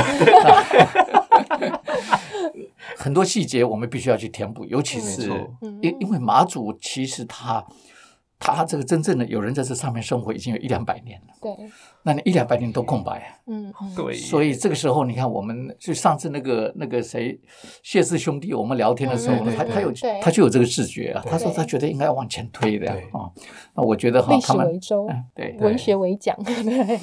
[2.95, 5.30] 很多细节我们必须要去填补，尤其是
[5.82, 7.65] 因因为马祖其实它
[8.39, 11.69] 它这个真正的有人在这上面生活已经有一两百年了，对，
[12.04, 13.17] 那你一两百年都空白。
[13.17, 17.39] 啊，嗯对，所以这个时候，你看，我们就上次那个那个谁
[17.82, 23.02] 谢氏兄弟，我们聊天的时候他他有他就有这个视觉啊，他说他觉得应该往前推的对。
[23.12, 23.26] 啊。
[23.73, 25.52] 那我觉得哈历，史他们为周，嗯对。
[25.54, 27.00] 对文学为讲，对，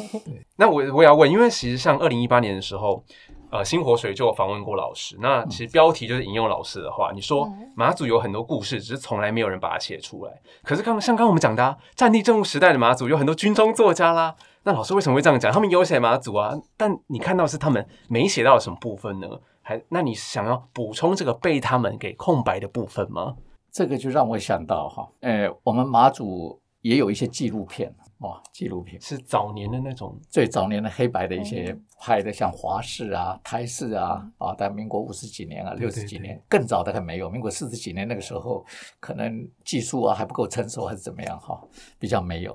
[0.56, 3.04] 那我我也要问，因为其实像二零一八年的时候，
[3.54, 5.16] 呃，星火水就有访问过老师。
[5.20, 10.32] 那其实标题就是引用老师的话，你说嗯马祖有很多故事，只是从来没有人把它写出来。
[10.64, 14.34] 可是刚像刚刚我们讲的、啊，战地政务时代的马祖有很多军中作家啦。
[14.64, 15.52] 那老师为什么会这样讲？
[15.52, 19.28] 他们有写马祖啊，但你看到是他们没写到什么部分呢？
[19.62, 23.36] 还那你想要补充这个被他们给空白的部分吗？
[23.70, 29.00] 这个就让我想到哈，呃，我们马祖也有一些纪录片哦，纪录片。
[29.00, 38.62] 是早年的那种，最早年的黑白的一些拍的，像华视啊、台视啊啊，在民国五十几年啊、六十几年，更早的还没有，民国四十几年那个时候，
[39.00, 41.58] 可能技术啊还不够成熟，还是怎么样哈，
[41.98, 42.54] 比较没有。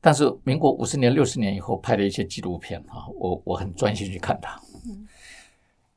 [0.00, 4.56] 但是民国五十年、六十年以后拍的一些纪录片啊，我我很专心去看它，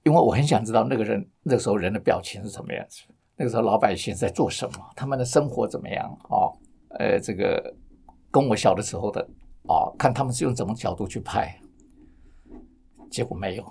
[0.02, 3.04] 因为我很想知道那个人那个时候人的表情是什么样子，
[3.36, 6.58] 那个时候老百姓在做什么，他们的生活怎么样哦，
[6.98, 7.76] 呃，这个
[8.32, 9.22] 跟我小的时候的
[9.68, 11.60] 啊，看他们是用什么角度去拍，
[13.10, 13.66] 结果没有，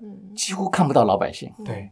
[0.00, 1.90] 嗯，几乎看不到老百姓，对，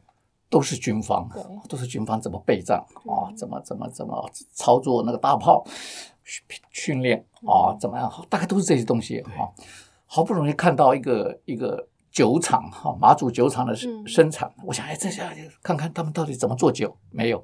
[0.51, 5.65] 都是军方对，都是军方怎么备战啊、嗯怎么怎么怎么操作那个大炮
[6.25, 9.31] 训训练啊、怎么样，大概都是这些东西啊、
[10.07, 14.07] 好不容易看到一个一个酒厂哈、马祖酒厂的生嗯。
[14.09, 17.43] 生产，我想哎，这下看看他们到底怎么做酒，没有，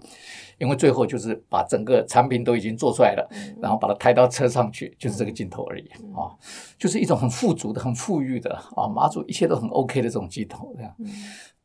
[0.59, 3.57] 因为最后就是把整个产品都已经做出来了，嗯。
[3.61, 6.31] 然后把它抬到车上去，就是这个镜头而已啊、
[6.79, 10.95] 就是一种很富足的、很富裕的啊，马祖一切都很 OK 的这种镜头，这样。
[10.99, 11.07] 嗯。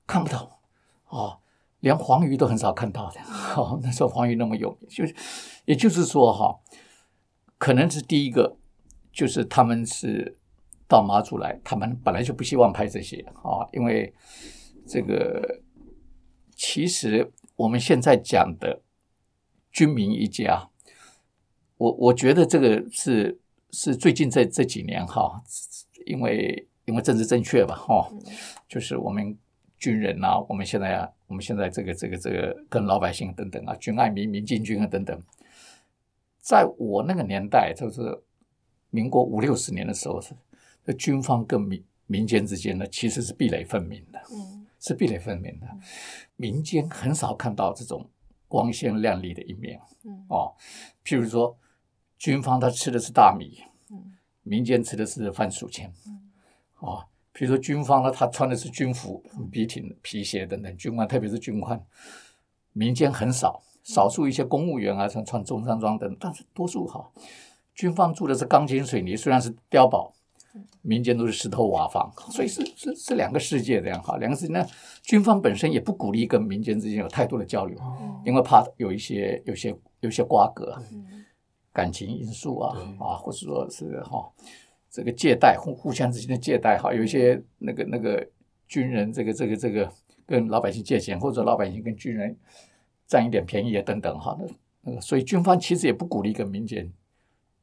[0.06, 0.60] 看不到
[1.06, 1.38] 啊，
[1.82, 3.20] 连黄鱼都很少看到的。
[3.56, 5.16] 哦， 那时候黄鱼那么有名，就是
[5.66, 6.60] 也就是说哈，
[7.58, 8.58] 可能是第一个，
[9.12, 10.38] 就是他们是
[10.88, 14.14] 到马祖来，他们本来就不希望拍这些啊，因为
[14.88, 15.60] 这个
[16.56, 18.82] 其实我们现在讲的
[19.72, 20.70] 军民一家，
[21.78, 23.40] 我我觉得这个是
[23.72, 25.44] 是最近这这几年哈，
[26.06, 28.10] 因为因为政治正确吧哈，
[28.70, 29.36] 就是我们
[29.78, 35.20] 军人啊，我们现在啊，我们现在这个这个这个跟老百姓等等啊，军爱民、民进军啊等等，
[36.40, 38.24] 在我那个年代，就是
[38.92, 40.36] 民国五六十年的时候，是
[40.86, 44.67] 这军方跟民民间之间呢，其实是壁垒分明的，嗯。
[44.80, 45.68] 是壁垒分明的。
[46.36, 48.10] 民间很少看到这种
[48.48, 50.56] 光鲜亮丽的一面嗯哦。
[51.04, 51.58] 譬如说，
[52.18, 54.14] 军方他吃的是大米，嗯
[54.44, 56.32] 民间吃的是番薯签嗯，
[56.80, 57.06] 哦。
[57.34, 61.80] 譬如说军方呢，他穿的是军服、笔挺、皮鞋等等，军官特别是军官，
[62.74, 67.12] 民间很少，少数一些公务员啊，像穿中山装等，但是多数哈，
[67.76, 70.12] 军方住的是钢筋水泥，虽然是碉堡，
[70.82, 74.66] 民间都是石头瓦房，所以是是是两个世界这样哈，两个世界那，
[75.04, 78.22] 军方本身也不鼓励跟民间之间有太多的交流，哦。
[78.26, 81.26] 因为怕有一些有些有些瓜葛，嗯。
[81.74, 84.28] 感情因素啊啊，或者说是哈、
[84.90, 88.28] 这个借贷互互相之间的借贷哈，有一些那个那个
[88.68, 89.88] 军人这个这个这个
[90.26, 92.36] 跟老百姓借钱，或者老百姓跟军人
[93.06, 94.48] 占一点便宜啊等等哈，那
[94.82, 96.92] 那个所以军方其实也不鼓励跟民间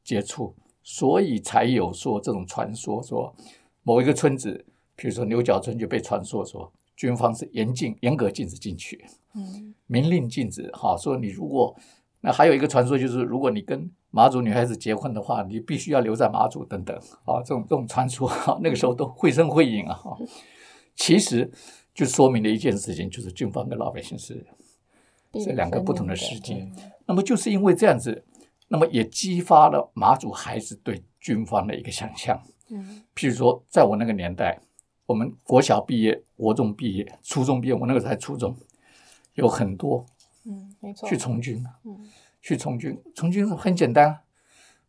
[0.01, 0.55] 接触，
[0.87, 3.35] 所以才有说这种传说说
[3.81, 4.63] 某一个村子，
[4.95, 11.75] 比如说牛角村就被传说说军方是严禁严格禁止进去，嗯明令禁止哈，说你如果
[12.21, 20.15] 那还有一个传说就是，如果你跟马祖女孩子结婚的话，你必须要留在马祖等等啊，这种这种传说哈，那个时候都绘声绘影啊哈。
[20.95, 21.51] 其实
[21.93, 24.45] 就说明了一件事情，就是军方跟老百姓是
[25.33, 26.67] 是两个不同的世界。
[27.07, 28.23] 那么就是因为这样子，
[28.75, 32.37] 那么也激发了马祖孩子对军方的一个想象。
[32.69, 33.01] 嗯。
[33.15, 34.59] 譬如说，在我那个年代，
[35.05, 38.53] 我们国小毕业、国中毕业、初中毕业，我那个时候才初中，
[39.35, 40.05] 有很多
[40.43, 42.09] 嗯，没错，去从军，嗯。
[42.41, 44.19] 去从军，从军很简单，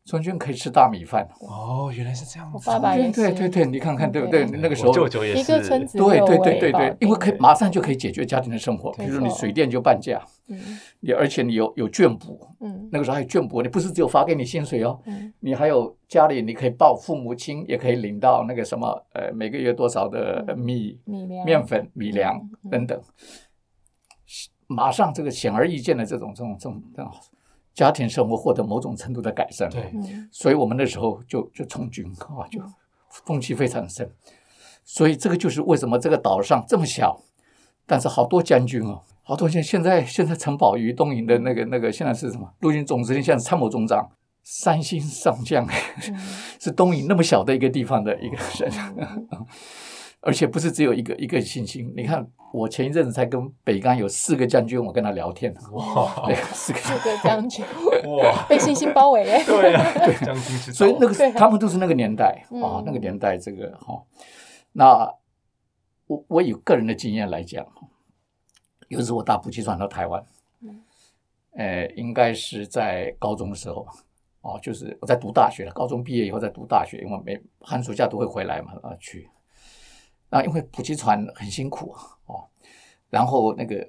[0.06, 1.28] 从军可以吃大米饭。
[1.40, 2.56] 哦，原来是这样子。
[2.56, 4.46] 我爸爸也是，对对对，你看看对不对？
[4.46, 7.38] 那个时候我，舅舅也一是，个村子对对对对对吧，因为可以对。
[7.40, 10.58] 马上就可以解决家庭的生活，比如说你水电就半价，嗯。
[11.00, 12.88] 你而且你有有眷补，嗯。
[12.92, 15.32] 那个时候还有眷补，你不是只有发给你薪水哦，嗯。
[15.40, 21.44] 你还有家里你可以报父母亲，也可以领到那个什么呃每个月多少的呃米、米粮。
[21.44, 22.40] 面粉、米粮
[22.70, 23.00] 等等，
[24.68, 27.12] 马上这个显而易见的这种这种这种这种
[27.76, 29.70] 家庭生活获得某种程度的改善。
[29.70, 30.28] 对，嗯。
[30.32, 32.60] 所以我们那时候就就从军啊，就
[33.24, 34.10] 风气非常深。
[34.82, 37.20] 所以这个就是为什么这个岛上这么小，
[37.86, 42.50] 但是好多将军哦，好多现现在现在陈宝瑜东营的那个那个现在是什么？
[42.60, 44.08] 陆军总司令，现在是参谋总长，
[44.42, 46.16] 三星上将，嗯。
[46.58, 48.72] 是东营那么小的一个地方的一个人，
[50.26, 51.94] 而且不是只有一个一个信心。
[51.96, 56.26] 你看，我前一阵子才跟北干有四个将军，我跟他聊天，哇。
[56.26, 56.78] 对，四个。
[56.80, 57.64] 四个将军
[58.04, 59.84] 哇， 被信心包围耶，对啊，
[60.26, 64.02] 将军之所以那个他们都是那个年代啊嗯，那个年代这个哈、
[64.72, 65.08] 那
[66.08, 67.64] 我我以个人的经验来讲，
[68.88, 70.20] 有一次我打补给船到台湾，
[70.62, 70.82] 嗯。
[71.56, 73.86] 呃，应该是在高中的时候，
[74.40, 79.30] 哦，就是我在读大学了，高中毕业以后在读大学，因为每寒暑假都会回来嘛，啊去。
[80.30, 81.94] 那因为补给船很辛苦
[82.26, 82.44] 哦，
[83.10, 83.88] 然后那个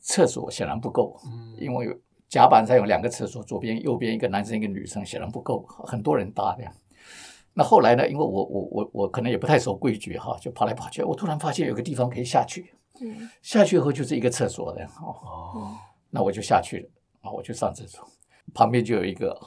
[0.00, 6.72] 厕所显然不够，嗯因为有甲板上有两个厕所，左边右边一个男生一个女生，显然不够，很多人搭这样。
[7.56, 8.08] 那后来呢？
[8.08, 11.04] 因为我我我我可能也不太守规矩哈，就跑来跑去。
[11.04, 15.78] 我突然发现有个地方可以下去，嗯下去以后就是一个厕所的哦，哦，
[16.10, 16.88] 那我就下去了
[17.20, 18.04] 啊，我就上厕所，
[18.52, 19.38] 旁边就有一个，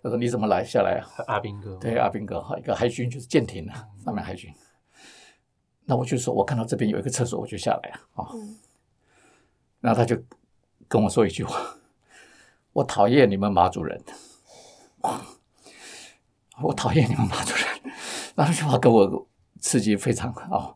[0.00, 1.24] 他说你怎么来下来啊？
[1.26, 4.48] 阿兵哥，对，阿兵哥哈，一个海军就是舰艇啊，上面海军。
[5.84, 8.28] 那我就说，我看到这边有一个厕所，我就下来了啊。
[8.34, 8.58] 嗯
[9.80, 10.16] 然后他就
[10.86, 11.60] 跟我说一句话
[12.72, 14.00] ：“我讨厌你们马主人，
[16.62, 17.92] 我讨厌你们马主人。”
[18.36, 19.26] 那这句话给我
[19.58, 20.72] 刺激非常啊！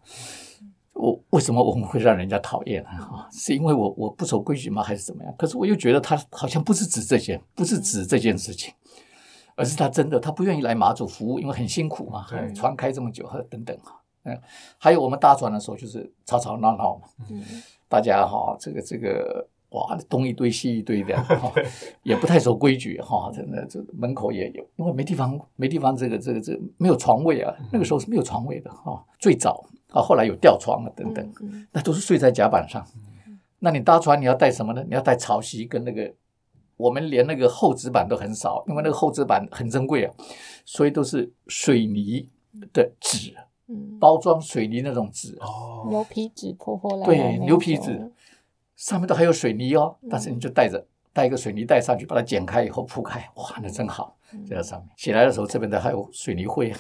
[0.93, 2.91] 我为什么我们会让人家讨厌呢？
[2.91, 4.83] 啊，是因为我我不守规矩吗？
[4.83, 5.33] 还是怎么样？
[5.39, 8.75] 可是我又觉得他好像不是指这些，不是指这件事情，
[9.55, 14.03] 而是他真的他不愿意来马祖服务，因为很辛苦嘛对，船开这么久，等等哈。
[14.27, 14.39] 嗯，
[14.77, 17.43] 还有我们搭船的时候就是吵吵闹闹嘛，嗯
[17.89, 21.53] 大家哈、这个这个哇，东一堆西一堆的 哈、
[22.03, 32.85] 也不太守规矩哈、真的这门口也有，因为没地方没地方这个这个这个没有床位啊，那个时候是没有床位的哈、最早啊，后来有吊床啊等等，嗯那都是睡在甲板上。
[33.61, 34.85] 那你搭船你要带什么呢？
[34.87, 36.13] 你要带草席跟那个，
[36.77, 40.13] 我们连那个厚纸板都很少，因为那个厚纸板很珍贵啊，
[40.65, 42.29] 所以都是水泥
[42.73, 43.35] 的纸，
[43.69, 48.13] 嗯，包装水泥那种纸，哦，牛皮纸破破烂烂对，牛皮纸。
[48.77, 54.45] 上面都还有水泥哦，但是你就带着带一个水泥袋上去，把它剪开以后铺开，哇，那真好，嗯。
[54.45, 54.91] 在这上面。
[54.99, 56.71] 起来的时候，这边的还有水泥灰，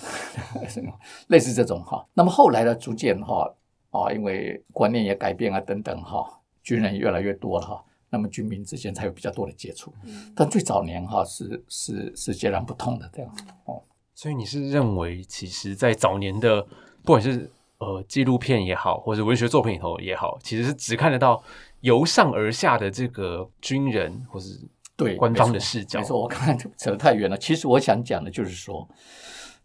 [1.29, 2.07] 类似这种哈。
[2.13, 3.51] 那么后来呢，逐渐哈
[3.91, 9.91] 啊，因为观念也改变啊等等哈，军人越来越多了哈，那么军民之间才有比较多的接触。
[10.05, 10.31] 嗯。
[10.37, 13.35] 但最早年哈是是是截然不同的这样
[13.65, 13.83] 哦，
[14.17, 16.63] 所以你是认为，其实，在早年的
[17.05, 21.41] 不管是呃纪录片也好，或者文学作品里头也好，其实是只看得到
[21.83, 24.59] 由上而下的这个军人或是
[24.97, 27.37] 对官方的视角没错，我刚才 扯得太远了。
[27.37, 28.89] 其实我想讲的就是说，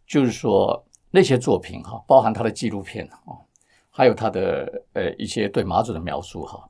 [0.06, 3.39] 就是说那些作品哈，包含他的纪录片哦，
[3.89, 6.70] 还有他的呃一些对马祖的描述哈，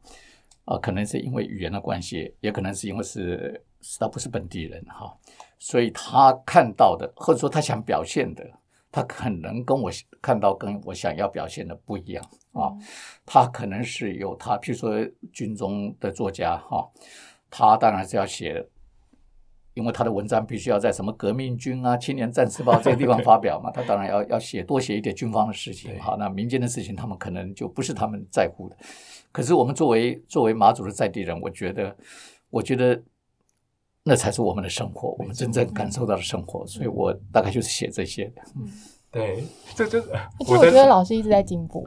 [0.66, 5.12] 啊，可能是因为语言的关系，也可能是因为是是他不是本地人哈，
[5.64, 8.44] 所以他看到的或者说他想表现的，
[8.92, 12.74] 他可能跟我看到跟我想要表现的不一样啊。
[13.28, 14.92] 他可能是有他，譬如说
[15.32, 16.90] 军中的作家哈，
[17.52, 18.66] 他当然是要写，
[19.76, 25.96] 因为他的文章必须要在什么革命军啊、青年战士报 这些地方发表嘛，他当然要要写多写一点军方的事情。
[26.00, 28.76] 好，那民间的事情他们可能就不是他们在乎的。
[29.32, 31.96] 可是我们作为作为马祖的在地人，我觉得，
[32.50, 33.00] 我觉得
[34.04, 36.66] 那才是我们的生活，我们真正感受到的生活。
[36.66, 38.42] 所以我大概就是写这些的。
[39.12, 39.44] 对，
[39.76, 41.86] 这就是而且我觉得老师一直在进步，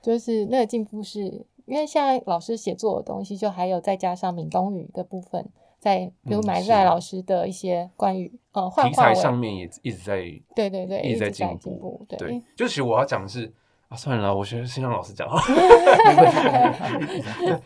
[0.00, 5.44] 就是那个进步是因为现在老师写作的东西，就还有再加上闽东语的部分，
[5.78, 10.22] 在比如埋在老师的一些关于呃幻题材上面也一直在
[10.54, 13.52] 对对对，一直在进进步，对对，就其实我要讲的是
[13.90, 15.26] 啊，算了，我觉得先让老师讲。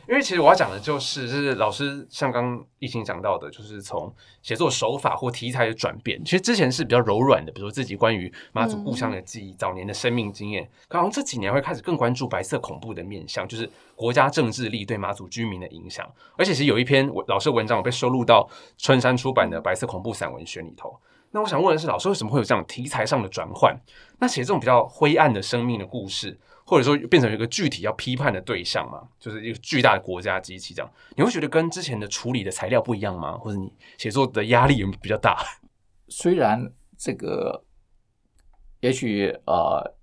[0.09, 4.11] 因为其实我要讲的就是，就是老师像刚刚疫情讲到的，就是从
[4.41, 6.19] 写作手法或题材的转变。
[6.25, 10.67] 其实之前是比较柔软的，比如说自己关于妈祖故乡的记忆、早年的生命经验。
[10.89, 16.11] 可好像这几年会开始更关注白色恐怖的面向，就是国家政治力对马祖居民的影响。
[16.39, 18.49] 而且其实有一篇我老师的文章，我被收录到
[18.79, 20.99] 春山出版的《白色恐怖散文选》里头。
[21.35, 23.77] 那我想问的是，老师为什么会有这样题材上的转换？
[24.21, 33.37] 那写这种比较灰暗的生命的故事，或者说变成一个具体要批判的对象嘛，就是一个巨大的国家机器这样，你会觉得跟之前的处理的材料不一样吗？
[33.37, 35.37] 或者你写作的压力有比较大？
[36.07, 37.65] 虽然这个，
[38.79, 39.97] 也许呃，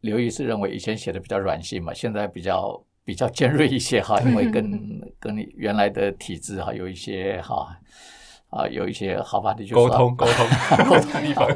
[0.00, 7.78] 刘毅是认为以前写的比较软性嘛，现在比较比较尖锐一些哈，因为跟跟你原来的体制哈有一些哈
[8.54, 11.48] 啊有一些好吧，你就 沟通沟通沟通地方，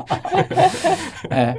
[1.31, 1.57] 哎，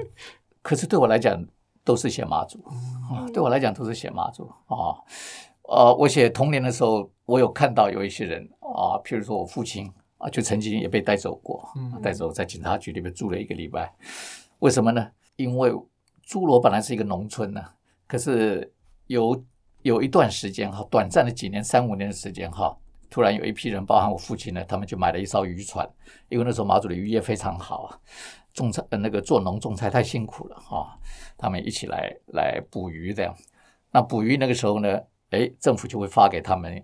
[0.61, 1.41] 可是对我来讲
[1.83, 2.61] 都是写妈祖
[3.09, 4.99] 啊，对我来讲都是写妈祖啊。
[5.71, 11.63] 呃，我写童年的时候，我有看到有一些人啊，譬如说我父亲啊，就曾经也被带走过，
[12.01, 13.93] 带走在警察局里面住了一个礼拜。
[14.59, 15.07] 为什么呢？
[15.35, 15.71] 因为
[16.23, 17.63] 诸罗本来是一个农村呢，
[18.07, 18.73] 可是
[19.07, 19.41] 有
[19.83, 22.75] 有一段时间哈，短暂的几年三五年的时间哈，
[23.09, 25.89] 突然有一批人，包含我父亲呢，他们就买了一艘渔船，
[26.29, 27.99] 因为那时候马祖的渔业非常好啊，
[28.53, 30.97] 种菜呃那个做农种菜太辛苦了哈、
[31.37, 33.35] 他们一起来来捕鱼这样。
[33.91, 34.99] 那捕鱼那个时候呢，
[35.31, 36.83] 哎，政府就会发给他们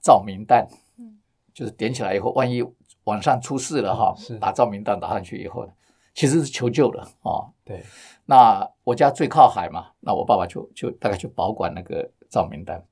[0.00, 0.66] 照明弹，
[1.52, 2.64] 就是点起来以后，万一
[3.04, 4.38] 晚上出事了哈、是。
[4.38, 5.72] 打照明弹打上去以后呢，
[6.14, 7.84] 其实是求救的啊、对，
[8.24, 12.82] 那我家最靠海嘛，那我爸爸就就大概就保管那个照明弹。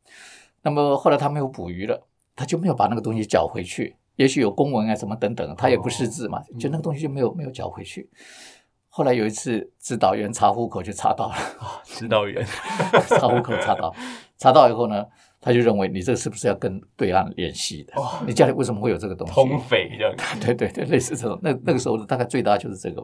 [0.62, 2.06] 那么后来他们又捕鱼了，
[2.37, 3.97] 他就没有把那个东西缴回去。
[4.14, 8.09] 也许有公文啊什么等等，他也不识字嘛，就那个东西就没有没有缴回去。
[8.89, 11.34] 后来有一次，指导员查户口就查到了，
[11.84, 12.43] 指导员
[13.09, 13.95] 查户口查到，
[14.39, 15.05] 查到以后呢，
[15.39, 17.93] 他就认为你这个是不是要跟对岸联系的？
[18.26, 19.34] 你家里为什么会有这个东西？
[19.34, 23.03] 通匪这样，对对对，类似这种，那那个时候大概最大就是这个，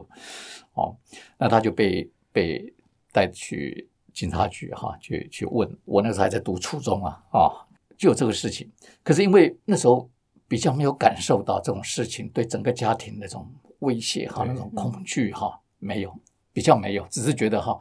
[0.73, 0.97] 哦，
[1.37, 2.73] 那他就被被
[3.11, 7.53] 带去警察局哈，去去问，我那时候还在读初中啊，啊，
[7.97, 8.71] 就有这个事情，
[9.03, 10.09] 可是因为那时候
[10.47, 16.13] 比较没有感受到这种事情对整个家庭那种威胁哈，那种恐惧哈，没有，
[16.51, 17.79] 比较没有，只是觉得哈，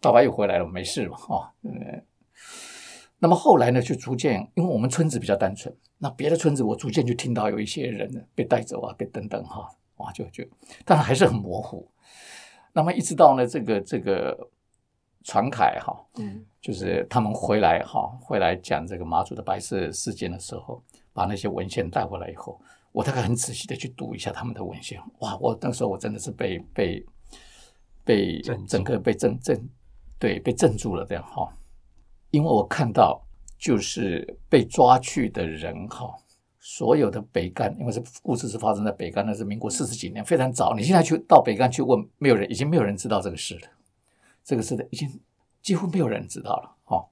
[0.00, 2.02] 爸爸又回来了，没事嘛，哈、嗯。
[3.18, 10.44] 那么后来呢，就逐渐，因为我们村子比较单纯，那别的村子我逐渐就听到有一些人呢被带走啊，被等等哈，哇，就就，
[10.84, 11.88] 但是还是很模糊。
[12.74, 14.50] 那么一直到呢这个这个
[15.24, 20.80] 传凯哈，嗯就是他们回来哈，回来讲这个马祖的白色事件的时候，
[21.12, 22.60] 把那些文献带回来以后，
[22.92, 27.04] 我大概很仔细的去读一下他们的文献，哇，我那时候我真的是被被
[28.04, 29.68] 被整个被震震
[30.18, 31.52] 对被震住了这样哈，
[32.30, 33.20] 因为我看到
[33.58, 36.14] 就是被抓去的人哈。
[36.66, 40.74] 所有的北干，因为这故事是发生在北干，那是民国四十几年，非常早。
[40.74, 43.68] 你现在去到北干去问，没有人，已经没有人知道这个事了。
[44.44, 45.20] 这个事的已经
[45.62, 46.76] 几乎没有人知道了。
[46.84, 47.08] 哦，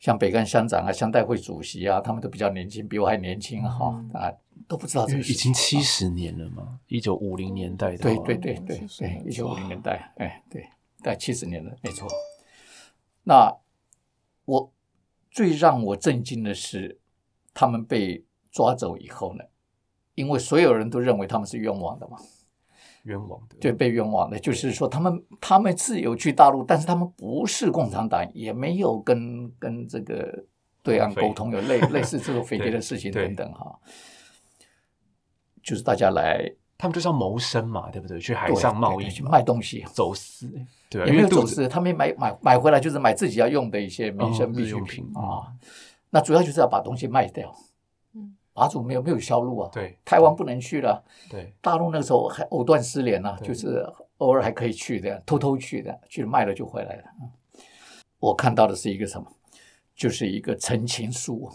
[0.00, 4.32] 像北干乡长啊、乡代会主席啊，他们都比较年轻，比我还年轻哈、啊，
[4.66, 5.34] 都不知道这个事情。
[5.34, 10.62] 已经七十年了嘛，一九五零年代的对话对对对70对，年一九五零年代，哎，对，
[11.02, 12.08] 大概七十年了，没错。
[13.24, 13.54] 那
[14.44, 14.72] 我
[15.30, 16.98] 最让我震惊的是，
[17.52, 19.44] 他们被抓走以后呢，
[20.14, 22.16] 因为所有人都认为他们是冤枉的嘛，
[23.06, 30.44] 冤枉的，对，被冤枉的，就是说他们他们自由去大陆，但是他们不是共产党，也没有跟跟这个
[30.82, 33.78] 对岸沟通，有类 类似这个匪谍的事情等等哈。
[35.62, 36.48] 就是大家来
[36.78, 38.20] 他们就是要谋生嘛，对不对？
[38.20, 40.48] 去海上贸易去卖东西，走私，
[40.88, 45.50] 对啊，也没有因为走私，他们买买买回来就是买自己要用的一些民哦生必需品啊。
[46.10, 47.52] 那主要就是要把东西卖掉。
[48.56, 51.04] 嗯，马祖没有没有销路啊，对台湾不能去了。
[51.30, 53.86] 对大陆那个时候还藕断丝连呢、对就是
[54.18, 57.04] 偶尔还可以去的，偷偷去的，去卖了就回来了。
[57.20, 57.30] 嗯
[58.18, 59.30] 我看到的是一个什么？
[59.94, 61.50] 就是一个陈情书。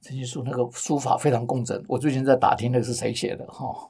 [0.00, 3.88] 陈情书那个书法非常工整，我最近在打听那个是谁写的哈、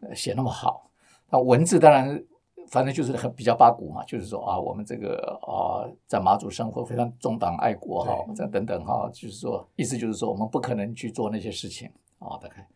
[0.00, 0.90] 呃写那么好。
[1.30, 2.24] 那文字当然，
[2.70, 12.68] 反正就是很比较八股嘛，就是说啊，我们这个啊，在马祖生活非常忠党爱国哈，这等等哈，就是说意思就是说我们不可能去做那些事情啊，大概。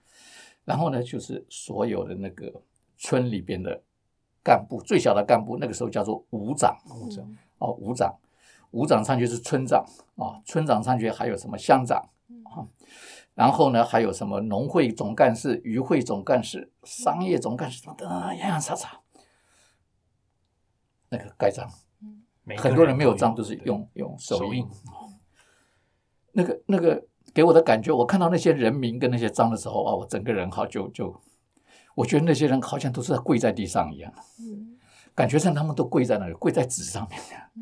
[0.65, 2.51] 然后呢，就是所有的那个
[2.97, 3.83] 村里边的
[4.43, 6.75] 干部，最小的干部，那个时候叫做伍长
[7.11, 8.15] 这样哦，伍长，
[8.71, 9.85] 伍长上去是村长
[10.17, 11.99] 啊，村长上去还有什么乡长
[12.45, 12.65] 啊，
[13.35, 19.02] 然后呢还有什么农会总干事、渔会总干事、商业总干事等等，洋洋洒洒。
[21.13, 21.69] 那个盖章，
[22.43, 24.67] 每个很多人没有章，都是用用手印。
[26.33, 27.05] 那个那个
[27.35, 31.15] 给我的感觉，我看到那些人名跟那些章的时候啊，我整个人好就就，
[31.95, 34.11] 我觉得那些人好像都是在跪在地上一样，
[34.41, 34.79] 嗯
[35.15, 37.21] 感觉上他们都跪在那里，跪在纸上面，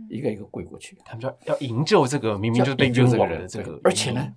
[0.09, 0.97] 一个一个跪过去。
[1.05, 4.33] 他们说要要营救这个明明就是被要营救冤这个人，对枉的这个，而且呢，，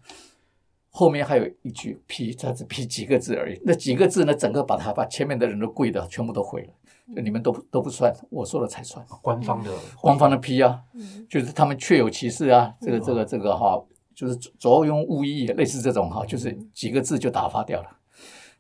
[0.90, 3.62] 后面还有一句批，他只批几个字而已。
[3.64, 6.74] 那几个字呢，整个把他把前面的人都跪的全部都毁了。
[7.16, 9.06] 就你们都不都不算，我说了才算。
[9.22, 11.26] 官方的官方的批啊，嗯。
[11.30, 13.84] 就是他们确有其事啊，这个这个这个哈，
[14.16, 18.00] 就是左拥误意，类似这种哈，就是几个字就打发掉了。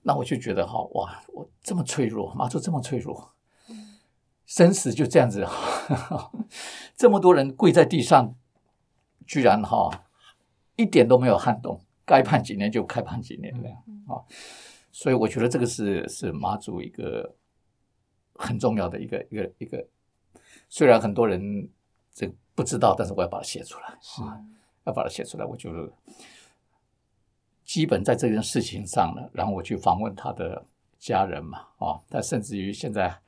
[0.01, 3.33] 那我就觉得哈，哇，我这么脆弱，马祖这么脆弱，
[4.45, 5.47] 生死就这样子，
[6.97, 8.35] 这么多人跪在地上，
[9.25, 10.03] 居然哈
[10.75, 13.77] 一点都没有撼动，该判几年就开判几年这样
[14.07, 14.19] 啊。
[14.91, 17.33] 所以我觉得这个是是马祖一个
[18.35, 19.85] 很重要的一个一个一个，
[20.69, 21.69] 虽然很多人
[22.13, 24.39] 这不知道，但是我要把它写出来，是啊，
[24.85, 25.45] 要把它写出来。
[25.45, 25.91] 我就是
[27.63, 30.65] 基本在这件事情上呢，然后我去访问他的
[30.99, 33.19] 家人嘛，啊，他甚至于现在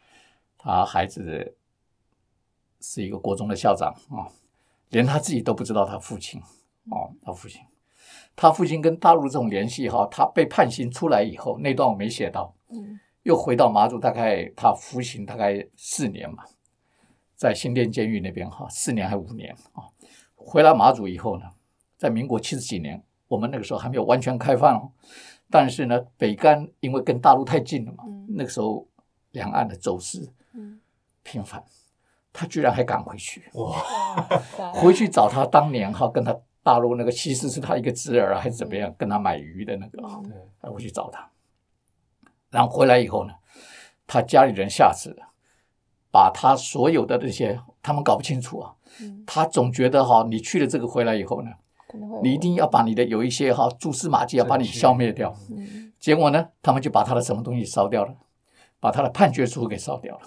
[0.57, 1.55] 他孩子
[2.81, 4.29] 是一个国中的校长啊，
[4.89, 6.39] 连他自己都不知道他父亲
[6.91, 7.61] 哦，他父亲，
[8.35, 16.43] 他父亲跟大陆这种联系哈，他被判刑出来以后，那段我没写到，嗯又回到马祖，大概他服刑大概四年嘛，
[17.35, 19.89] 在新店监狱那边哈，四年还五年啊。
[20.35, 21.45] 回来马祖以后呢，
[21.97, 24.91] 在民国七十几年，我们那个时候还没有完全开放哦，
[25.49, 28.27] 但是呢，北干因为跟大陆太近了嘛，嗯。
[28.37, 28.87] 那个时候
[29.31, 30.79] 两岸的走私嗯，
[31.23, 31.63] 频繁，
[32.31, 33.81] 他居然还敢回去，哇，
[34.71, 40.29] 回去找他当年哈跟他大陆那个其实是他一个侄儿啊还是怎么样，跟他买鱼的那个哈，嗯。
[40.29, 41.27] 对还回去找他。
[42.55, 43.33] 然后回来以后呢，
[44.07, 45.33] 他家里人下旨了，
[46.09, 49.25] 把他所有的这些，他们搞不清楚啊，嗯。
[49.27, 51.51] 他总觉得哈，你去了这个回来以后呢，
[52.23, 55.35] 你一定要把你的有一些哈蛛丝马迹要把你消灭掉。
[55.49, 55.91] 嗯。
[55.99, 58.15] 结果呢，他们就把他的什么东西烧掉了，
[58.79, 60.21] 把他的判决书给烧掉了。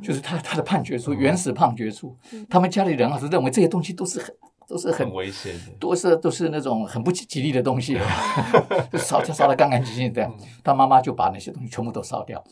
[0.00, 2.16] 就是他他的判决书，原始判决书，
[2.48, 4.34] 他们家里人啊是认为这些东西都是很
[4.66, 7.98] 都是很很危险的，都是都是那种很不吉利的东西，
[8.90, 10.34] 就烧就烧的干干净净这样。
[10.64, 12.42] 他妈妈就把那些东西全部都烧掉，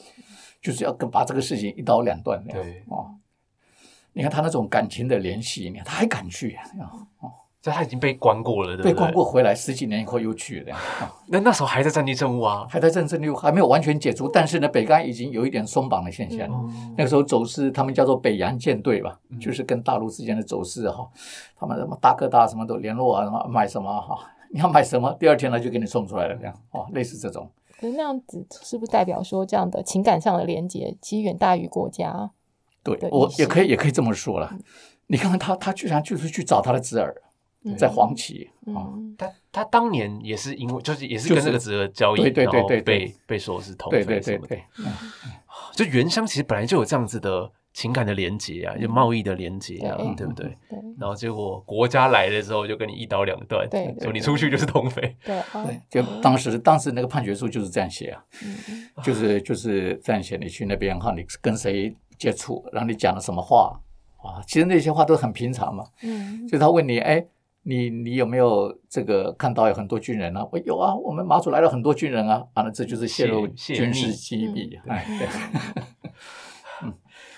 [0.60, 2.62] 就是要跟把这个事情一刀两断那样。
[2.62, 3.14] 对哦，
[4.12, 7.06] 你看他那种感情的联系，你看他还敢去啊？
[7.60, 8.92] 哦所以他已经被关过了，对不对？
[8.92, 16.56] 被关过回来十几年以后又去了，哦那那时候还在战地政务啊，还在政治六还没有完全解除，但是呢，北干已经有一点松绑的现象了。
[16.62, 21.06] 嗯那个时候走私，他们叫做北洋舰队吧，就是跟大陆之间的走私哈，
[21.58, 24.18] 他们什么大哥大什么都联络啊，什么买什么哈，
[24.50, 27.50] 你要买什么，第二天呢就给你送出来了，这样哦，类似这种。
[27.78, 32.30] 可是那样子是不是代表说这样的情感上的连接其实远大于国家？
[32.82, 34.50] 对我也可以也可以这么说了。
[35.08, 37.29] 你看看他，他居然就是去找他的侄儿，嗯
[37.76, 44.20] 在黄旗啊，嗯他他当年也是因为就是也是跟这个侄儿交易，对对对被被说是同匪什么的。
[44.20, 44.86] 对对对，嗯
[45.74, 50.56] 就原乡其实本来就有这样子的情感的连接啊，就贸易的连接啊，对对不对？
[50.98, 55.14] 然后结果国家来了之后，就跟你一刀两断， 对对说你出去就是通匪。
[55.24, 63.78] 对就当时当时那个判决书就是这样写啊，嗯 就是就是这样写，你去那边哈，你跟谁接触，然后你讲了什么话
[64.22, 64.42] 啊？
[64.46, 65.84] 其实那些话都很平常嘛。
[66.02, 67.24] 嗯就他问你，哎，
[67.62, 70.46] 你你有没有这个看到有很多军人啊？
[70.50, 74.74] 我有啊，我们马祖来了很多军人啊，啊，了这就是泄露泄军事机密。
[74.88, 76.88] 哎，对，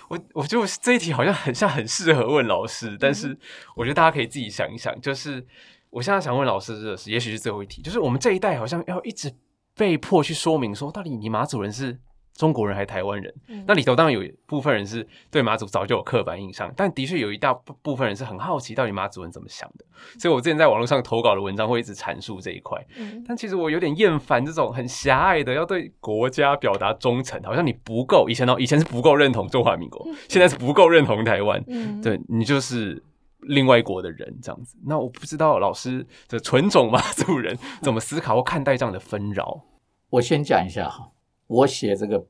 [0.09, 3.37] 我我觉得我这一题好像很像很适合问老师，但是
[3.75, 5.45] 我觉得大家可以自己想一想，就是
[5.91, 9.33] 我现在想问老师的是，也许是最后一题，就是我们这一代好像要一直
[9.75, 11.99] 被迫去说明说，到底你马祖人是
[12.35, 13.33] 中国人还是台湾人？
[13.49, 19.85] 嗯那里头当然有一部分人是对马祖早就有刻板印象，但的确有一大部部分人是很好奇到底马祖人怎么想的。
[20.19, 22.83] 所以我之前在网络上投稿的文章会一直阐述这一块。
[22.97, 33.03] 嗯但其实我有点厌烦这种很狭隘的要对国家表达忠诚，好像你不够以前哦，以前是不够认同中华民国，现在是不够认同台湾，嗯，对你就是
[33.41, 34.77] 另外一国的人这样子。
[34.87, 39.63] 那我不知道老师的纯种马祖人怎么思考或看待这样的纷扰。
[40.11, 41.09] 我先讲一下哈，
[41.53, 42.25] 我写这个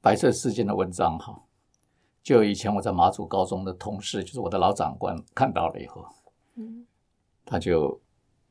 [0.00, 1.40] 白色事件的文章哈，
[2.22, 6.04] 就以前我在马祖高中的同事，就是我的老长官看到了以后，
[6.56, 6.84] 嗯
[7.44, 8.00] 他就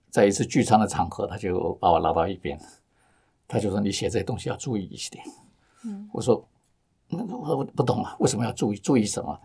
[0.09, 2.57] 在一次聚餐的场合，他就把我拉到一边，
[3.47, 5.23] 他就说：“你写这些东西要注意一点。”
[5.83, 6.47] 嗯我说
[7.09, 8.77] ：“那我我不懂啊，为什么要注意？
[8.77, 9.37] 注意什么？”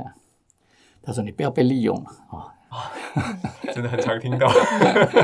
[1.03, 2.55] 他说：“你不要被利用了啊，
[3.74, 4.47] 真的很常听到，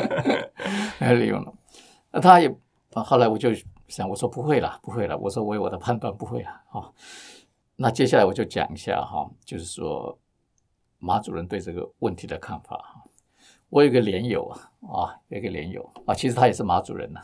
[0.98, 1.52] 不要利用了。”
[2.10, 2.52] 那他也
[2.90, 3.50] 后来我就
[3.92, 6.62] 想，我说不会啦，不会啦，我说我有我的判断，不会啦。
[6.70, 6.90] 啊。
[7.76, 10.18] 那接下来我就讲一下哈，就是说
[10.98, 13.02] 马主任对这个问题的看法哈。
[13.68, 17.20] 我有一个连友啊，啊，有一个连友啊，其实他也是马主任呐、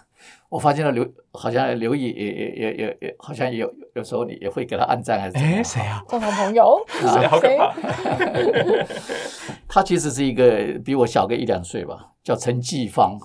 [0.48, 6.02] 我发现了刘，好像刘毅也也也也也，好像也有有时候你也会给他按赞还是怎么样哎，谁啊？
[6.08, 7.28] 共同朋友， 谁啊？
[7.28, 7.74] 好可怕！
[9.68, 13.18] 他其实是一个比我小个一两岁吧，叫陈继芳，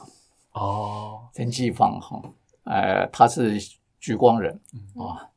[0.52, 2.22] 哦，陈继芳哈，
[2.64, 3.58] 呃，他是
[4.00, 4.60] 举光人
[4.96, 5.30] 啊，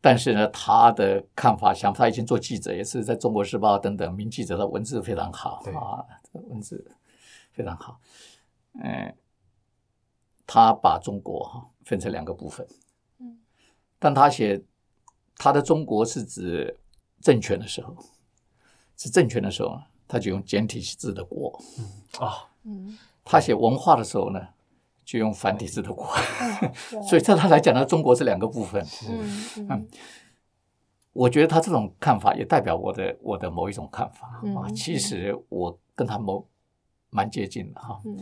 [0.00, 6.90] 但是呢，他的看法想法，他以前做记者，也是在中国时报等等名记者，他文字非常好啊，这个文字
[7.52, 8.00] 非常好，
[8.82, 9.14] 嗯、
[10.46, 12.66] 他把中国哈分成两个部分，
[13.18, 13.38] 嗯，
[13.98, 14.62] 但他写
[15.36, 16.78] 他的中国是指
[17.20, 17.96] 政权的时候，
[18.96, 21.60] 是政权的时候，他就用简体字的国。
[22.18, 22.98] 啊，嗯。
[23.26, 24.48] 他写文化的时候呢，
[25.04, 26.06] 就用繁体字的国，
[26.92, 28.84] 嗯 所以在他来讲呢，中国是两个部分。
[29.08, 29.88] 嗯嗯
[31.12, 34.66] 我觉得他这种看法也代表我的我的某一种看法啊。
[34.66, 36.44] 嗯其实我跟他某
[37.10, 38.00] 蛮接近的哈。
[38.04, 38.18] 嗯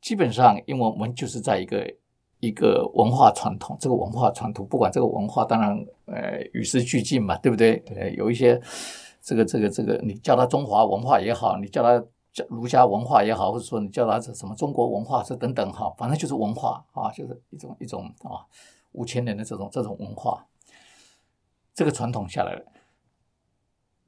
[0.00, 1.88] 基本上，因为我们就是在一个
[2.40, 7.80] 一个文化传统，这个文化传统，不管这个文化，当然呃与时俱进嘛，对不对？
[7.94, 8.60] 呃，有一些
[9.20, 18.46] 这个这个这个，你叫它中华文化也好，你叫它叫叫儒家文化也好，或者说你叫它是什么中国文化这等等哈，反正就是文化啊，就是一种一种啊
[18.92, 20.46] 五千年的这种这种文化，
[21.74, 22.64] 这个传统下来了，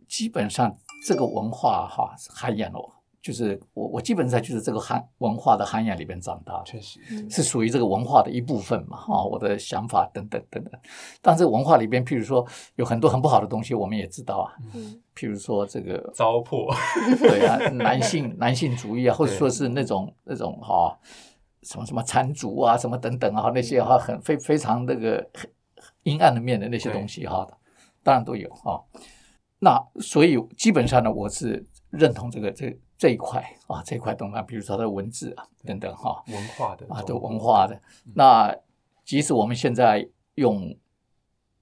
[0.08, 2.93] 基本上这个文化哈涵养了，
[3.24, 6.64] 就是我我基本上就是这个汉文化的涵养里边长大的。
[6.66, 7.00] 确实，
[7.30, 10.72] 是属于这个文化的一部分嘛，啊，我的想法等等等等。
[11.22, 12.46] 但这个文化里边，譬如说
[12.76, 16.70] 有很多很不好的东西，我们也知道啊，嗯譬如说这个糟粕，
[17.18, 20.94] 对啊，男性男性主义啊，或者说是那种那种哈、
[21.62, 25.26] 什么什么缠足啊，什么等等啊，那些哈、很非非常那个
[26.02, 27.48] 阴暗的面的那些东西哈、
[28.02, 28.84] 当然都有啊。
[29.60, 37.78] 那所以基本上呢，我是认同这个这这一块啊这一块东西，比如说它的文字啊等等哈、文化的啊，中对文化的。
[38.14, 38.56] 那
[39.04, 40.74] 即使我们现在用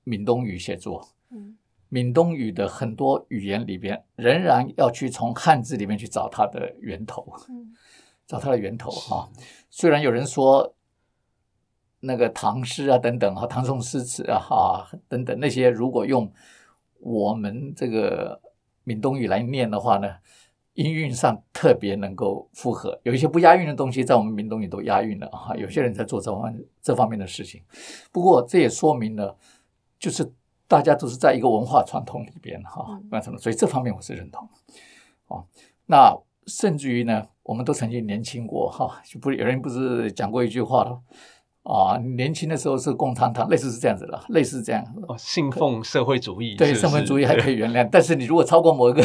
[0.04, 1.58] 闽东语写作，嗯。
[1.88, 7.74] 闽东语的很多语言里边，仍然要去从汉字里面去找它的源头，嗯。
[8.24, 9.28] 找它的源头哈。
[9.68, 10.76] 虽然有人说
[11.98, 16.32] 那个唐诗啊等等哈，唐宋诗词啊哈等等那些，如果用
[17.00, 18.40] 我们这个
[18.84, 20.18] 闽东语来念的话呢，
[20.74, 22.98] 音韵上特别能够符合。
[23.02, 25.54] 有一些不押韵的东西，在我们闽东语都押韵了哈。
[25.56, 27.62] 有些人在做这方面这方面的事情。
[28.10, 29.36] 不过这也说明了，
[29.98, 30.32] 就是
[30.66, 34.48] 大家都是在一个文化传统里边哈嗯，那什么，所以这方面我是认同。
[35.28, 35.44] 哦，
[35.86, 36.16] 那
[36.46, 40.98] 甚至于呢，我们都曾经年轻过哈，就不有人不是讲过一句话了
[41.62, 44.82] 啊，年轻的时候是共产党，类似是这样子的，类似这样。
[45.06, 49.04] 哦，信奉社会主义，对，社会主义还可以原谅，但是你如果超过某一个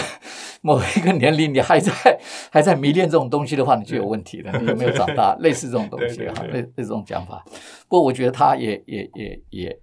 [0.61, 1.91] 某一个年龄，你还在
[2.51, 4.59] 还在迷恋这种东西的话，你就有问题了。
[4.59, 5.35] 你有没有长大？
[5.41, 7.43] 类似这种东西哈，类类似这种讲法。
[7.87, 9.79] 不过我觉得他也也也也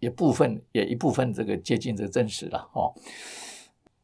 [0.00, 2.92] 也部分也一部分这个接近这个真实了哦，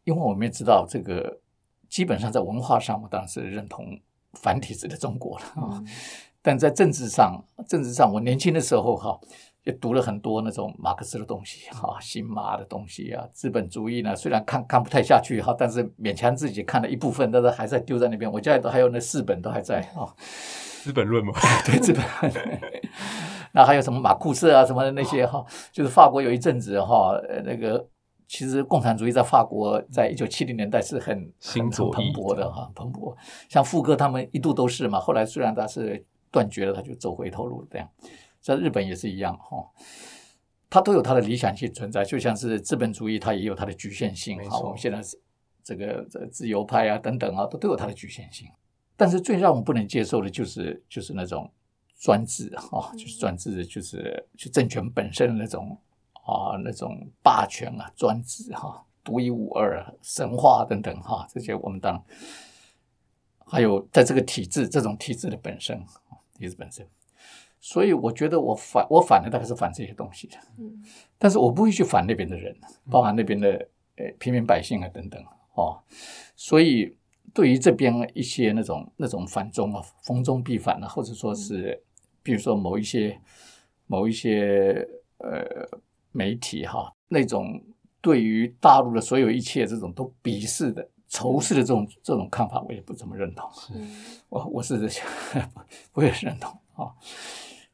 [0.04, 1.40] 因为我们也知道这个
[1.88, 3.98] 基本上在文化上，我当然是认同
[4.34, 5.78] 繁体字的中国了啊。
[5.78, 5.86] 嗯
[6.42, 9.20] 但在政治上，政治上，我年轻的时候哈，
[9.64, 18.30] 也读了很多那种马克思的东西 哈，新马的东西啊，资本主义呢，虽然看看不太下去哈，但是勉强自己看了一部分，但是还在丢在那边。
[18.30, 20.08] 我家里都还有那四本都还在啊，
[20.82, 21.32] 《资本论》嘛？
[21.66, 22.02] 对资本。
[23.52, 27.86] 那还有什么马库瑟啊，什么的那些哈，就是法国有一阵子哈，呃那个
[28.28, 33.14] 其实共产主义在法国在一九七零年代是很很蓬勃的哈，蓬勃。
[33.48, 37.88] 像傅哥他们一度都是嘛，后来虽然他是断绝了，他就走回头路这样。
[38.40, 39.68] 在日本也是一样哈，
[40.68, 44.42] 它都有它的理想性存在，就像是资本主义，它也有它的局限性哈。
[44.42, 45.20] 没错我们现在是
[45.62, 48.48] 这个这自由派啊等等啊，都都有它的局限性。
[48.96, 51.50] 但是最让我们不能接受的就是就是那种
[51.98, 55.78] 专制啊，就是专制，就是就政权本身的那种
[56.12, 62.02] 啊那种霸权啊、专制哈、独一无二啊、神话等等哈，这些我们当然
[63.46, 65.82] 还有在这个体制这种体制的本身，
[66.38, 66.86] 体制本身。
[67.60, 70.82] 所以我觉得我反我反的大概是反这些东西的，嗯
[71.18, 72.56] 但是我不会去反那边的人，
[72.90, 73.50] 包含那边的
[73.96, 75.22] 呃平民百姓啊等等
[75.54, 75.78] 哦。
[76.34, 76.96] 所以
[77.34, 81.82] 对于这边一些那种那种反中啊、逢中必反啊，或者说是
[82.22, 83.20] 比如说某一些
[83.86, 84.88] 某一些
[85.18, 85.44] 呃
[86.12, 87.62] 媒体哈，那种
[88.00, 93.46] 对于大陆的所有一切这种都鄙视的、仇视的这种这种看法，我也不怎么认同。
[93.74, 93.94] 嗯
[94.30, 94.78] 我我是
[95.92, 96.94] 不也认同啊。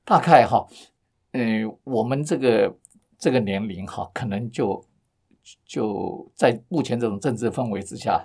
[0.07, 0.65] 大概哈，
[1.33, 1.41] 呃，
[1.83, 2.73] 我们这个
[3.19, 4.83] 这个年龄哈，可能就
[5.67, 8.25] 就在目前这种政治氛围之下，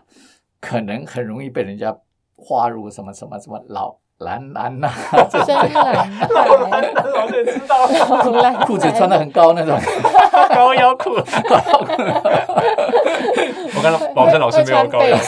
[0.62, 1.98] 可能很容易被人家
[2.36, 4.88] 划入什么什么什么老蓝蓝呐、
[5.32, 7.88] 这深蓝蓝老师也知道
[8.68, 9.76] 裤子穿的很高那种。
[10.50, 11.12] 高腰裤。
[13.74, 15.24] 我看到宝生老师没有会穿背高腰裤。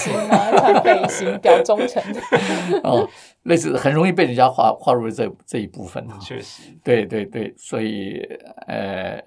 [0.58, 2.02] 穿背心表忠诚。
[2.84, 3.08] 哦，
[3.44, 6.06] 类似很容易被人家划划入这这一部分。
[6.20, 8.22] 确实，对对对，所以
[8.68, 9.24] 呃，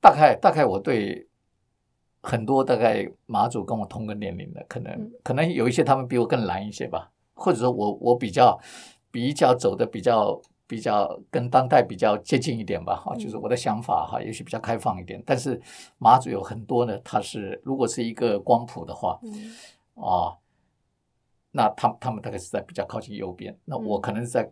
[0.00, 1.26] 大概大概我对
[2.22, 8.58] 很多大概马祖跟我同个年龄的，可能、嗯可能有一些他们比我更蓝一些吧，或者说我我比较
[9.10, 10.40] 比较走的比较
[10.70, 15.20] 比较跟当代比较接近一点吧，哈，就是我的想法哈，也许比较开放一点。
[15.26, 15.60] 但是
[15.98, 19.52] 马祖有很多呢，它是如果是一个光谱的话，嗯。
[19.96, 20.38] 啊，
[21.50, 24.00] 那他他们大概是在比较靠近右边，那我嗯。
[24.00, 24.48] 可能是在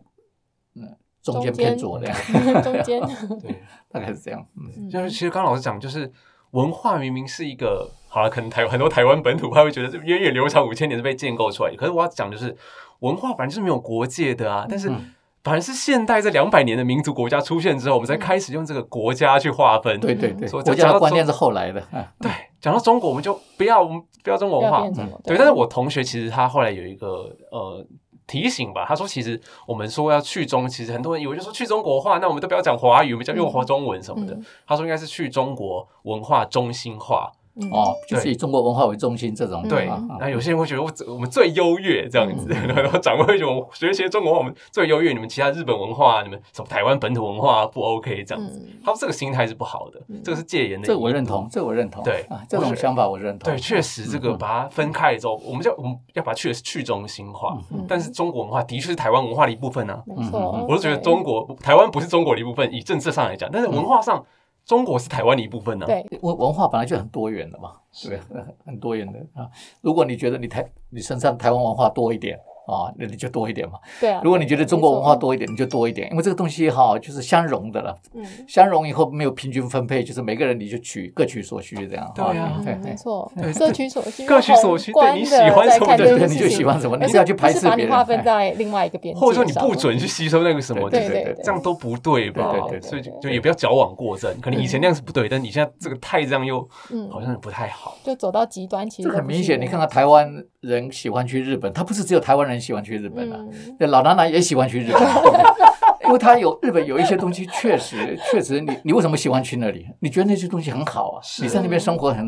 [0.75, 0.93] 嗯
[1.23, 2.15] 中间中间偏左这样，
[2.61, 3.01] 中间，
[3.39, 4.45] 对， 大概是这样。
[4.57, 4.89] 嗯，嗯。
[4.89, 6.11] 就是其实刚刚老师讲，就是
[6.51, 12.55] 文化明明是一个好了，可能台很多台湾本土派会觉得这源远流长五千年是被建构出来的，可是我要讲就是
[12.99, 15.13] 文化反正就是没有国界的啊，但是嗯
[15.43, 19.99] 反而是现代这两百年的民族国家出现之后，我们才开始用这个国家去划分。
[19.99, 21.79] 对对对，说国家的观念是后来的。
[21.91, 22.29] 啊对，
[22.59, 24.81] 讲到中国，我们就不要我们不要中国文化？
[25.23, 27.85] 对，但是我同学其实他后来有一个呃
[28.27, 34.33] 提醒吧，他说其实我们说要去中，其实很多人以为就说去中国化，那我们都不要讲华语，我们就用华中文什么的。
[34.33, 37.31] 嗯他说应该是去中国文化中心化。
[37.61, 39.67] 嗯哦，就是以中国文化为中心这种。
[39.67, 39.89] 对，
[40.19, 48.59] 那有些人会觉得我我们最优越这样子，嗯 然后长辈会觉得我学习中国文化我们最优越，你们其他日本文化、你们什么台湾本土文化不 OK 这样子。
[48.59, 50.87] 嗯他说这个心态是不好的，这个是戒严的。
[50.87, 51.47] 这个我认同，。
[51.51, 52.03] 这个我认同。
[52.03, 53.51] 对啊，这种想法我认同。
[53.51, 57.57] 对，确实，这个嗯把它分开之后，我们就我们要把它去去中心化。
[57.71, 64.23] 嗯但是中国文化的确是台湾文化的一部分呢、没错，嗯我是觉得中国台湾不是中国的一部分，以政治上来讲，但是文化上，
[64.69, 66.05] 中国是台湾的一部分呢、对。
[66.21, 67.71] 文文化本来就很多元的嘛，
[68.07, 69.19] 对，很很多元的。
[69.33, 69.49] 啊。
[69.81, 72.39] 如果你觉得你台你身上台湾文化多一点
[72.69, 73.79] 啊，那你就多一点嘛。
[73.99, 74.21] 对啊。
[74.23, 77.97] 如果你觉得中国文化，多一点，你就多一点，因为这个东西哈就是相融的了。
[78.13, 82.11] 嗯，相融以后没有平均分配，就是每个人你就取各取所需这样。
[82.15, 87.87] 对啊没错对，各取所需，各取所需对你喜欢什么对对，你就喜欢什么，你而不要去排斥别人。
[87.87, 92.51] 你划分哎在另外一个边界或者说你不准去吸收那个什么，对对对这样都不对吧？
[92.69, 94.29] 对对所以就就也不要矫枉过正。
[94.41, 97.97] 可能以前那样是不对，但你现在这个太这样又嗯好像不太好。
[98.03, 103.75] 就走到极端，其实这很明显，你看看台湾人喜欢去日本，他不是只有台湾人喜欢去日本啊，嗯。
[103.77, 105.01] 对老奶奶也喜欢去日本，
[106.05, 109.85] 因为他有日本有一些东西，确实确实你你为什么喜欢去那里？
[109.99, 112.27] 你觉得那些东西很好啊，你在那边生活很，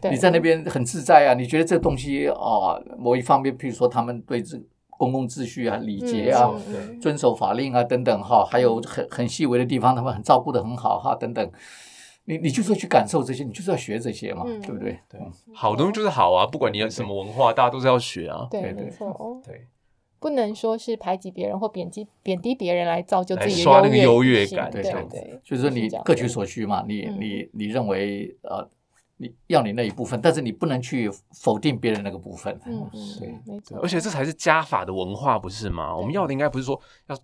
[0.00, 4.58] 对，你在那边很自在啊，你觉得这东西啊、某一方面，譬如说他们对这
[4.90, 6.50] 公共秩序啊、礼节啊、
[7.00, 11.50] 遵守法令啊等等哈，还有很很细微的地方，他们很照顾的很好哈等等。
[12.24, 14.60] 你你就是要去感受这些，你就是要学这些嘛，嗯。
[14.60, 14.98] 对不对？
[15.08, 15.20] 对。
[15.52, 18.46] 好东西就是好啊，不管你有什么文化，大家都是要学啊。
[18.50, 19.66] 对，没错， 对，
[20.20, 27.16] 不能说是排挤别人或贬低贬低别人来造就自己的刷那个优优越感性对对，就是说你各取所需嘛，你嗯。
[27.20, 28.68] 你你认为呃，
[29.16, 32.56] 你要你那一部分，但是你不能去否定别人那个部分。
[32.66, 33.28] 嗯嗯，对。
[33.28, 35.96] 嗯没错，而且这才是加法的文化，不是吗？
[35.96, 37.16] 我们要的应该不是说要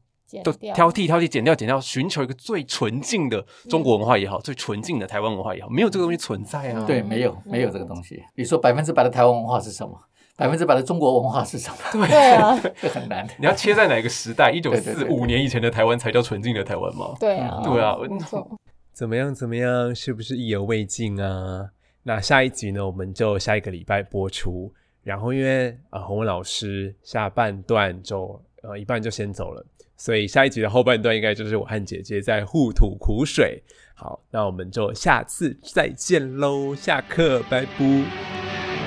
[0.45, 6.85] 都挑剔挑剔，剪掉剪掉，寻求一个最纯净的中国文化也好，最纯净的台湾文化也好，没有这个东西存在啊。
[6.87, 8.16] 对，没有没有这个东西。
[8.35, 9.99] 比如说百分之百的台湾文化是什么？
[10.37, 12.07] 百分之百的中国文化是什么？
[12.07, 13.26] 对啊， 这很难。
[13.39, 14.51] 你要切在哪个时代？
[14.55, 17.14] 一九对对对四五年以前的台湾才叫纯净的台湾吗？
[17.18, 17.97] 对啊，对啊。
[18.95, 19.35] 怎么样？
[19.35, 19.95] 怎么样？
[19.95, 21.70] 是不是意犹未尽啊？
[22.05, 22.87] 那下一集呢？
[22.87, 24.72] 我们就下一个礼拜播出。
[25.03, 29.64] 然后因为呃洪文老师下半段就呃一半就先走了，
[29.99, 33.62] 所以下一集的后半段应该就是我和姐姐在互吐苦水。
[33.94, 38.78] 好，那我们就下次再见喽，下课，拜拜。